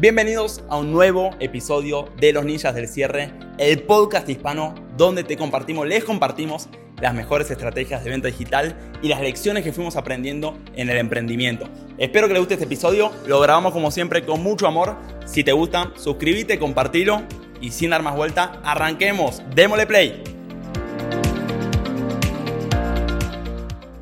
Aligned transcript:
Bienvenidos 0.00 0.62
a 0.68 0.76
un 0.76 0.92
nuevo 0.92 1.30
episodio 1.40 2.08
de 2.20 2.32
Los 2.32 2.44
Ninjas 2.44 2.72
del 2.72 2.86
Cierre, 2.86 3.32
el 3.58 3.82
podcast 3.82 4.28
hispano 4.28 4.72
donde 4.96 5.24
te 5.24 5.36
compartimos, 5.36 5.88
les 5.88 6.04
compartimos 6.04 6.68
las 7.00 7.14
mejores 7.14 7.50
estrategias 7.50 8.04
de 8.04 8.10
venta 8.10 8.28
digital 8.28 8.78
y 9.02 9.08
las 9.08 9.20
lecciones 9.20 9.64
que 9.64 9.72
fuimos 9.72 9.96
aprendiendo 9.96 10.56
en 10.76 10.88
el 10.88 10.98
emprendimiento. 10.98 11.68
Espero 11.98 12.28
que 12.28 12.34
les 12.34 12.40
guste 12.40 12.54
este 12.54 12.66
episodio, 12.66 13.10
lo 13.26 13.40
grabamos 13.40 13.72
como 13.72 13.90
siempre 13.90 14.24
con 14.24 14.40
mucho 14.40 14.68
amor. 14.68 14.94
Si 15.26 15.42
te 15.42 15.50
gusta, 15.50 15.92
suscríbete, 15.96 16.60
compartilo 16.60 17.22
y 17.60 17.72
sin 17.72 17.90
dar 17.90 18.04
más 18.04 18.14
vuelta, 18.14 18.60
arranquemos, 18.62 19.42
démosle 19.52 19.88
play. 19.88 20.37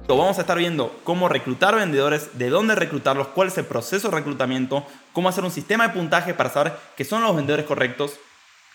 Vamos 0.09 0.38
a 0.38 0.43
estar 0.43 0.57
viendo 0.57 0.98
cómo 1.02 1.29
reclutar 1.29 1.75
vendedores, 1.75 2.38
de 2.38 2.48
dónde 2.48 2.77
reclutarlos, 2.77 3.29
cuál 3.29 3.48
es 3.48 3.59
el 3.59 3.66
proceso 3.66 4.09
de 4.09 4.16
reclutamiento, 4.16 4.87
cómo 5.12 5.28
hacer 5.28 5.42
un 5.42 5.51
sistema 5.51 5.88
de 5.88 5.95
puntaje 5.95 6.33
para 6.33 6.48
saber 6.48 6.74
qué 6.97 7.05
son 7.05 7.23
los 7.23 7.34
vendedores 7.34 7.66
correctos, 7.66 8.19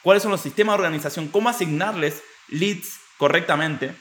cuáles 0.03 0.21
son 0.23 0.31
los 0.31 0.41
sistemas 0.41 0.73
de 0.73 0.83
organización, 0.83 1.29
cómo 1.29 1.49
asignarles 1.49 2.21
leads 2.49 2.99
correctamente, 3.17 3.95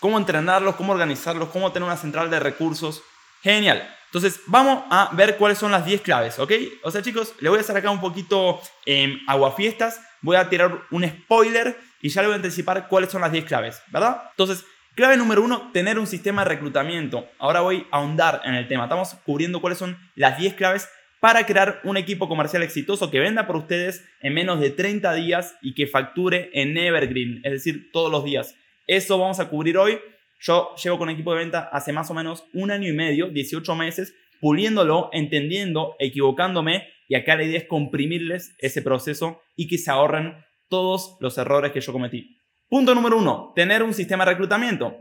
cómo 0.00 0.18
entrenarlos, 0.18 0.74
cómo 0.74 0.92
organizarlos, 0.92 1.50
cómo 1.50 1.70
tener 1.70 1.86
una 1.86 1.96
central 1.96 2.30
de 2.30 2.40
recursos. 2.40 3.02
Genial. 3.42 3.88
Entonces, 4.06 4.40
vamos 4.46 4.84
a 4.90 5.10
ver 5.12 5.36
cuáles 5.36 5.58
son 5.58 5.70
las 5.70 5.84
10 5.84 6.00
claves, 6.00 6.38
¿ok? 6.38 6.52
O 6.82 6.90
sea, 6.90 7.00
chicos, 7.00 7.34
le 7.38 7.48
voy 7.48 7.58
a 7.58 7.60
hacer 7.60 7.76
acá 7.76 7.90
un 7.90 8.00
poquito 8.00 8.60
eh, 8.84 9.18
aguafiestas, 9.28 10.00
voy 10.20 10.36
a 10.36 10.48
tirar 10.48 10.82
un 10.90 11.08
spoiler 11.08 11.78
y 12.00 12.08
ya 12.08 12.22
le 12.22 12.28
voy 12.28 12.34
a 12.34 12.36
anticipar 12.36 12.88
cuáles 12.88 13.10
son 13.10 13.20
las 13.20 13.32
10 13.32 13.44
claves, 13.44 13.82
¿verdad? 13.88 14.22
Entonces, 14.30 14.64
Clave 14.96 15.18
número 15.18 15.44
uno, 15.44 15.72
tener 15.72 15.98
un 15.98 16.06
sistema 16.06 16.42
de 16.42 16.48
reclutamiento. 16.48 17.28
Ahora 17.38 17.60
voy 17.60 17.86
a 17.90 17.98
ahondar 17.98 18.40
en 18.46 18.54
el 18.54 18.66
tema. 18.66 18.84
Estamos 18.84 19.12
cubriendo 19.26 19.60
cuáles 19.60 19.78
son 19.78 19.98
las 20.14 20.38
10 20.38 20.54
claves 20.54 20.88
para 21.20 21.44
crear 21.44 21.82
un 21.84 21.98
equipo 21.98 22.30
comercial 22.30 22.62
exitoso 22.62 23.10
que 23.10 23.20
venda 23.20 23.46
por 23.46 23.56
ustedes 23.56 24.08
en 24.22 24.32
menos 24.32 24.58
de 24.58 24.70
30 24.70 25.12
días 25.12 25.54
y 25.60 25.74
que 25.74 25.86
facture 25.86 26.48
en 26.54 26.78
Evergreen, 26.78 27.42
es 27.44 27.52
decir, 27.52 27.90
todos 27.92 28.10
los 28.10 28.24
días. 28.24 28.56
Eso 28.86 29.18
vamos 29.18 29.38
a 29.38 29.50
cubrir 29.50 29.76
hoy. 29.76 29.98
Yo 30.40 30.74
llevo 30.82 30.96
con 30.96 31.10
equipo 31.10 31.34
de 31.34 31.40
venta 31.40 31.68
hace 31.70 31.92
más 31.92 32.10
o 32.10 32.14
menos 32.14 32.46
un 32.54 32.70
año 32.70 32.88
y 32.88 32.94
medio, 32.94 33.28
18 33.28 33.74
meses, 33.74 34.14
puliéndolo, 34.40 35.10
entendiendo, 35.12 35.96
equivocándome 35.98 36.88
y 37.06 37.16
acá 37.16 37.36
la 37.36 37.44
idea 37.44 37.58
es 37.58 37.66
comprimirles 37.66 38.56
ese 38.60 38.80
proceso 38.80 39.42
y 39.56 39.68
que 39.68 39.76
se 39.76 39.90
ahorren 39.90 40.42
todos 40.70 41.18
los 41.20 41.36
errores 41.36 41.72
que 41.72 41.82
yo 41.82 41.92
cometí. 41.92 42.35
Punto 42.68 42.96
número 42.96 43.16
uno, 43.16 43.52
tener 43.54 43.84
un 43.84 43.94
sistema 43.94 44.24
de 44.24 44.32
reclutamiento. 44.32 44.96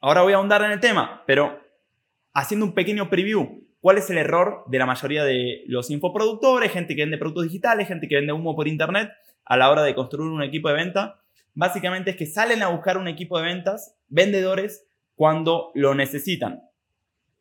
Ahora 0.00 0.22
voy 0.22 0.32
a 0.32 0.36
ahondar 0.36 0.62
en 0.62 0.72
el 0.72 0.80
tema, 0.80 1.22
pero 1.28 1.60
haciendo 2.32 2.66
un 2.66 2.74
pequeño 2.74 3.08
preview, 3.08 3.68
¿cuál 3.78 3.98
es 3.98 4.10
el 4.10 4.18
error 4.18 4.64
de 4.66 4.78
la 4.80 4.86
mayoría 4.86 5.22
de 5.22 5.62
los 5.68 5.90
infoproductores, 5.90 6.72
gente 6.72 6.96
que 6.96 7.02
vende 7.02 7.16
productos 7.16 7.44
digitales, 7.44 7.86
gente 7.86 8.08
que 8.08 8.16
vende 8.16 8.32
humo 8.32 8.56
por 8.56 8.66
internet 8.66 9.12
a 9.44 9.56
la 9.56 9.70
hora 9.70 9.84
de 9.84 9.94
construir 9.94 10.28
un 10.28 10.42
equipo 10.42 10.68
de 10.68 10.74
venta? 10.74 11.22
Básicamente 11.54 12.10
es 12.10 12.16
que 12.16 12.26
salen 12.26 12.64
a 12.64 12.68
buscar 12.70 12.98
un 12.98 13.06
equipo 13.06 13.38
de 13.38 13.44
ventas, 13.44 13.96
vendedores, 14.08 14.84
cuando 15.14 15.70
lo 15.76 15.94
necesitan. 15.94 16.62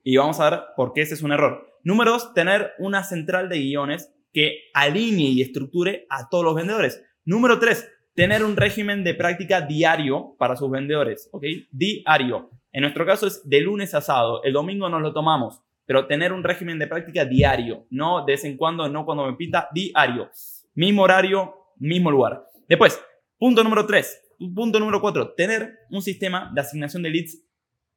Y 0.04 0.18
vamos 0.18 0.40
a 0.40 0.52
ver 0.52 0.60
por 0.78 0.94
qué 0.94 1.02
ese 1.02 1.16
es 1.16 1.24
un 1.24 1.32
error. 1.32 1.68
Número 1.84 2.12
dos, 2.12 2.36
tener 2.36 2.74
una 2.78 3.04
central 3.04 3.50
de 3.50 3.58
guiones 3.58 4.14
que 4.32 4.70
alinee 4.76 5.32
y 5.32 5.42
estructure 5.42 6.06
a 6.10 6.30
todos 6.30 6.44
los 6.44 6.54
vendedores. 6.54 7.04
Número 7.26 7.58
tres, 7.58 7.90
tener 8.14 8.44
un 8.44 8.56
régimen 8.56 9.04
de 9.04 9.14
práctica 9.14 9.62
diario 9.62 10.36
para 10.38 10.56
sus 10.56 10.70
vendedores, 10.70 11.30
¿ok? 11.32 11.44
Diario. 11.72 12.52
En 12.72 12.82
nuestro 12.82 13.06
caso 13.06 13.28
es 13.28 13.48
de 13.48 13.62
lunes 13.62 13.94
a 13.94 14.02
sábado, 14.02 14.44
el 14.44 14.54
domingo 14.54 14.90
nos 14.90 15.02
lo 15.02 15.14
tomamos, 15.14 15.62
pero 15.86 16.08
tener 16.08 16.32
un 16.32 16.44
régimen 16.44 16.80
de 16.80 16.88
práctica 16.88 17.26
diario, 17.26 17.86
no 17.90 18.26
de 18.26 18.34
vez 18.34 18.46
en 18.46 18.58
cuando, 18.58 18.88
no 18.90 19.06
cuando 19.06 19.26
me 19.26 19.34
pinta, 19.34 19.68
diario. 19.74 20.30
Mismo 20.76 21.04
horario, 21.04 21.54
mismo 21.78 22.10
lugar. 22.10 22.44
Después, 22.68 23.00
punto 23.38 23.64
número 23.64 23.86
3. 23.86 24.22
Punto 24.56 24.80
número 24.80 25.00
4, 25.00 25.34
tener 25.36 25.80
un 25.90 26.02
sistema 26.02 26.52
de 26.54 26.62
asignación 26.62 27.04
de 27.04 27.10
leads 27.10 27.44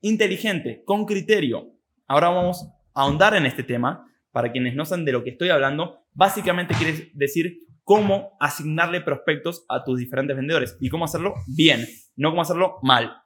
inteligente, 0.00 0.82
con 0.84 1.04
criterio. 1.04 1.72
Ahora 2.06 2.28
vamos 2.28 2.68
a 2.94 3.02
ahondar 3.02 3.34
en 3.34 3.46
este 3.46 3.62
tema. 3.62 4.02
Para 4.30 4.52
quienes 4.52 4.74
no 4.74 4.84
saben 4.84 5.06
de 5.06 5.12
lo 5.12 5.24
que 5.24 5.30
estoy 5.30 5.48
hablando, 5.48 6.02
básicamente 6.12 6.74
quiere 6.74 7.10
decir 7.14 7.65
cómo 7.86 8.36
asignarle 8.40 9.00
prospectos 9.00 9.64
a 9.68 9.84
tus 9.84 10.00
diferentes 10.00 10.36
vendedores 10.36 10.76
y 10.80 10.88
cómo 10.88 11.04
hacerlo 11.04 11.34
bien, 11.46 11.86
no 12.16 12.30
cómo 12.30 12.42
hacerlo 12.42 12.78
mal. 12.82 13.22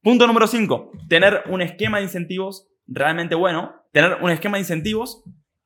Punto 0.00 0.28
número 0.28 0.46
5, 0.46 0.92
tener 1.08 1.42
un 1.50 1.60
esquema 1.60 1.98
de 1.98 2.04
incentivos 2.04 2.68
realmente 2.86 3.34
bueno, 3.34 3.74
tener 3.90 4.18
un 4.22 4.30
esquema 4.30 4.58
de 4.58 4.60
incentivos 4.60 5.24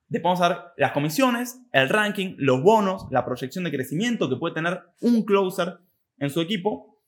de 0.09 0.21
podemos 0.21 0.41
dar 0.41 0.73
las 0.79 0.93
comisiones, 0.93 1.61
el 1.71 1.91
ranking, 1.91 2.37
los 2.39 2.63
bonos, 2.63 3.07
la 3.11 3.27
proyección 3.27 3.63
de 3.65 3.73
crecimiento 3.73 4.31
que 4.31 4.37
puede 4.37 4.55
tener 4.55 4.85
un 5.03 5.23
closer 5.23 5.77
en 6.17 6.31
su 6.31 6.41
equipo. 6.41 6.99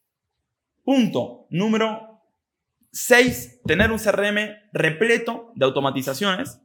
Punto 0.85 1.47
número 1.49 2.21
6, 2.91 3.63
tener 3.65 3.91
un 3.91 3.99
CRM 3.99 4.37
repleto 4.75 5.51
de 5.55 5.65
automatizaciones. 5.65 6.61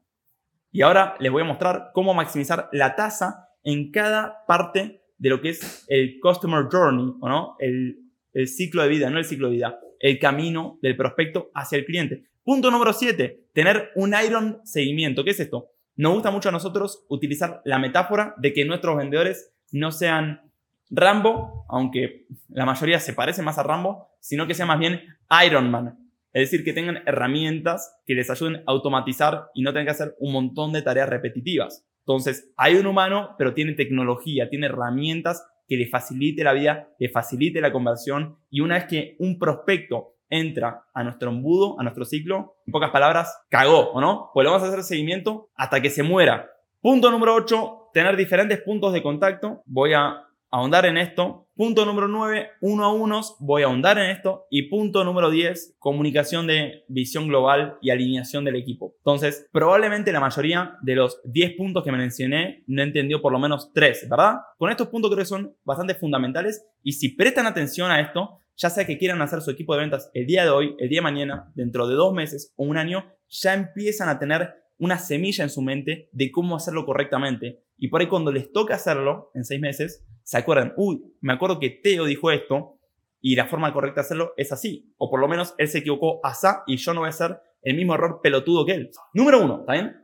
Y 0.73 0.81
ahora 0.81 1.15
les 1.21 1.31
voy 1.31 1.43
a 1.43 1.45
mostrar 1.45 1.91
cómo 1.93 2.13
maximizar 2.13 2.67
la 2.73 2.97
tasa 2.97 3.46
en 3.67 3.91
cada 3.91 4.45
parte 4.47 5.01
de 5.17 5.29
lo 5.29 5.41
que 5.41 5.49
es 5.49 5.85
el 5.89 6.21
customer 6.21 6.67
journey, 6.71 7.15
¿o 7.19 7.27
no? 7.27 7.57
El, 7.59 7.99
el 8.31 8.47
ciclo 8.47 8.81
de 8.81 8.87
vida, 8.87 9.09
no 9.09 9.17
el 9.17 9.25
ciclo 9.25 9.49
de 9.49 9.55
vida, 9.55 9.77
el 9.99 10.19
camino 10.19 10.79
del 10.81 10.95
prospecto 10.95 11.51
hacia 11.53 11.77
el 11.77 11.83
cliente. 11.83 12.23
Punto 12.45 12.71
número 12.71 12.93
7, 12.93 13.47
tener 13.51 13.89
un 13.95 14.15
iron 14.25 14.61
seguimiento. 14.63 15.25
¿Qué 15.25 15.31
es 15.31 15.41
esto? 15.41 15.67
Nos 15.97 16.13
gusta 16.13 16.31
mucho 16.31 16.47
a 16.47 16.53
nosotros 16.53 17.05
utilizar 17.09 17.61
la 17.65 17.77
metáfora 17.77 18.35
de 18.37 18.53
que 18.53 18.63
nuestros 18.63 18.95
vendedores 18.95 19.51
no 19.73 19.91
sean 19.91 20.49
Rambo, 20.89 21.65
aunque 21.67 22.25
la 22.47 22.65
mayoría 22.65 23.01
se 23.01 23.11
parece 23.11 23.41
más 23.41 23.57
a 23.57 23.63
Rambo, 23.63 24.11
sino 24.21 24.47
que 24.47 24.53
sean 24.53 24.69
más 24.69 24.79
bien 24.79 25.01
Iron 25.45 25.69
Man. 25.69 25.99
Es 26.31 26.51
decir, 26.51 26.63
que 26.63 26.71
tengan 26.71 27.03
herramientas 27.05 27.99
que 28.05 28.13
les 28.13 28.29
ayuden 28.29 28.57
a 28.57 28.63
automatizar 28.67 29.47
y 29.53 29.61
no 29.61 29.71
tengan 29.71 29.87
que 29.87 29.91
hacer 29.91 30.15
un 30.19 30.31
montón 30.31 30.71
de 30.71 30.83
tareas 30.83 31.09
repetitivas. 31.09 31.85
Entonces, 32.07 32.53
hay 32.55 32.75
un 32.75 32.85
humano, 32.85 33.35
pero 33.37 33.53
tiene 33.53 33.73
tecnología, 33.73 34.47
tiene 34.47 34.67
herramientas 34.67 35.45
que 35.67 35.75
le 35.75 35.87
facilite 35.87 36.41
la 36.41 36.53
vida, 36.53 36.87
le 36.99 37.09
facilite 37.09 37.59
la 37.59 37.73
conversión. 37.73 38.37
Y 38.49 38.61
una 38.61 38.75
vez 38.75 38.85
que 38.85 39.15
un 39.19 39.37
prospecto 39.37 40.13
entra 40.29 40.85
a 40.93 41.03
nuestro 41.03 41.29
embudo, 41.29 41.77
a 41.77 41.83
nuestro 41.83 42.05
ciclo, 42.05 42.55
en 42.65 42.71
pocas 42.71 42.91
palabras, 42.91 43.37
cagó, 43.49 43.91
¿o 43.91 43.99
no? 43.99 44.31
Pues 44.33 44.45
le 44.45 44.51
vamos 44.51 44.65
a 44.65 44.71
hacer 44.71 44.83
seguimiento 44.83 45.49
hasta 45.55 45.81
que 45.81 45.89
se 45.89 46.01
muera. 46.01 46.49
Punto 46.79 47.11
número 47.11 47.35
8, 47.35 47.89
tener 47.93 48.15
diferentes 48.15 48.61
puntos 48.61 48.93
de 48.93 49.03
contacto. 49.03 49.61
Voy 49.65 49.91
a 49.93 50.26
ahondar 50.51 50.85
en 50.85 50.97
esto. 50.97 51.49
Punto 51.55 51.85
número 51.85 52.07
9, 52.07 52.49
uno 52.61 52.85
a 52.85 52.93
unos, 52.93 53.35
voy 53.39 53.63
a 53.63 53.65
ahondar 53.65 53.97
en 53.97 54.11
esto. 54.11 54.45
Y 54.49 54.69
punto 54.69 55.03
número 55.03 55.29
10, 55.29 55.77
comunicación 55.79 56.47
de 56.47 56.83
visión 56.87 57.27
global 57.27 57.77
y 57.81 57.89
alineación 57.89 58.45
del 58.45 58.55
equipo. 58.55 58.93
Entonces, 58.99 59.47
probablemente 59.51 60.11
la 60.11 60.19
mayoría 60.19 60.77
de 60.81 60.95
los 60.95 61.19
10 61.25 61.55
puntos 61.57 61.83
que 61.83 61.91
me 61.91 61.97
mencioné 61.97 62.63
no 62.67 62.83
entendió 62.83 63.21
por 63.21 63.31
lo 63.31 63.39
menos 63.39 63.71
3, 63.73 64.07
¿verdad? 64.09 64.35
Con 64.57 64.69
estos 64.69 64.87
puntos 64.87 65.09
creo 65.09 65.23
que 65.23 65.29
son 65.29 65.55
bastante 65.63 65.95
fundamentales 65.95 66.65
y 66.83 66.93
si 66.93 67.09
prestan 67.09 67.47
atención 67.47 67.89
a 67.89 67.99
esto, 67.99 68.39
ya 68.55 68.69
sea 68.69 68.85
que 68.85 68.97
quieran 68.97 69.21
hacer 69.21 69.41
su 69.41 69.51
equipo 69.51 69.73
de 69.73 69.81
ventas 69.81 70.09
el 70.13 70.25
día 70.25 70.43
de 70.43 70.49
hoy, 70.49 70.75
el 70.79 70.89
día 70.89 70.99
de 70.99 71.03
mañana, 71.03 71.51
dentro 71.55 71.87
de 71.87 71.95
dos 71.95 72.13
meses 72.13 72.53
o 72.55 72.63
un 72.65 72.77
año, 72.77 73.05
ya 73.29 73.53
empiezan 73.53 74.09
a 74.09 74.19
tener 74.19 74.53
una 74.79 74.99
semilla 74.99 75.43
en 75.43 75.49
su 75.49 75.61
mente 75.61 76.09
de 76.11 76.31
cómo 76.31 76.55
hacerlo 76.55 76.85
correctamente. 76.85 77.63
Y 77.77 77.89
por 77.89 78.01
ahí 78.01 78.07
cuando 78.07 78.31
les 78.31 78.51
toque 78.51 78.73
hacerlo 78.73 79.31
en 79.33 79.43
seis 79.43 79.61
meses, 79.61 80.05
se 80.27 80.37
acuerdan, 80.37 80.73
uy, 80.75 81.01
me 81.21 81.31
acuerdo 81.31 81.57
que 81.57 81.69
Teo 81.69 82.03
dijo 82.03 82.31
esto 82.31 82.81
y 83.21 83.37
la 83.37 83.45
forma 83.45 83.71
correcta 83.71 84.01
de 84.01 84.05
hacerlo 84.07 84.33
es 84.35 84.51
así. 84.51 84.93
O 84.97 85.09
por 85.09 85.21
lo 85.21 85.29
menos 85.29 85.55
él 85.57 85.69
se 85.69 85.77
equivocó 85.77 86.19
asá 86.21 86.63
y 86.67 86.75
yo 86.75 86.93
no 86.93 86.99
voy 86.99 87.07
a 87.07 87.11
hacer 87.11 87.39
el 87.61 87.77
mismo 87.77 87.95
error 87.95 88.19
pelotudo 88.21 88.65
que 88.65 88.73
él. 88.73 88.91
Número 89.13 89.41
uno, 89.41 89.63
¿está? 89.65 89.95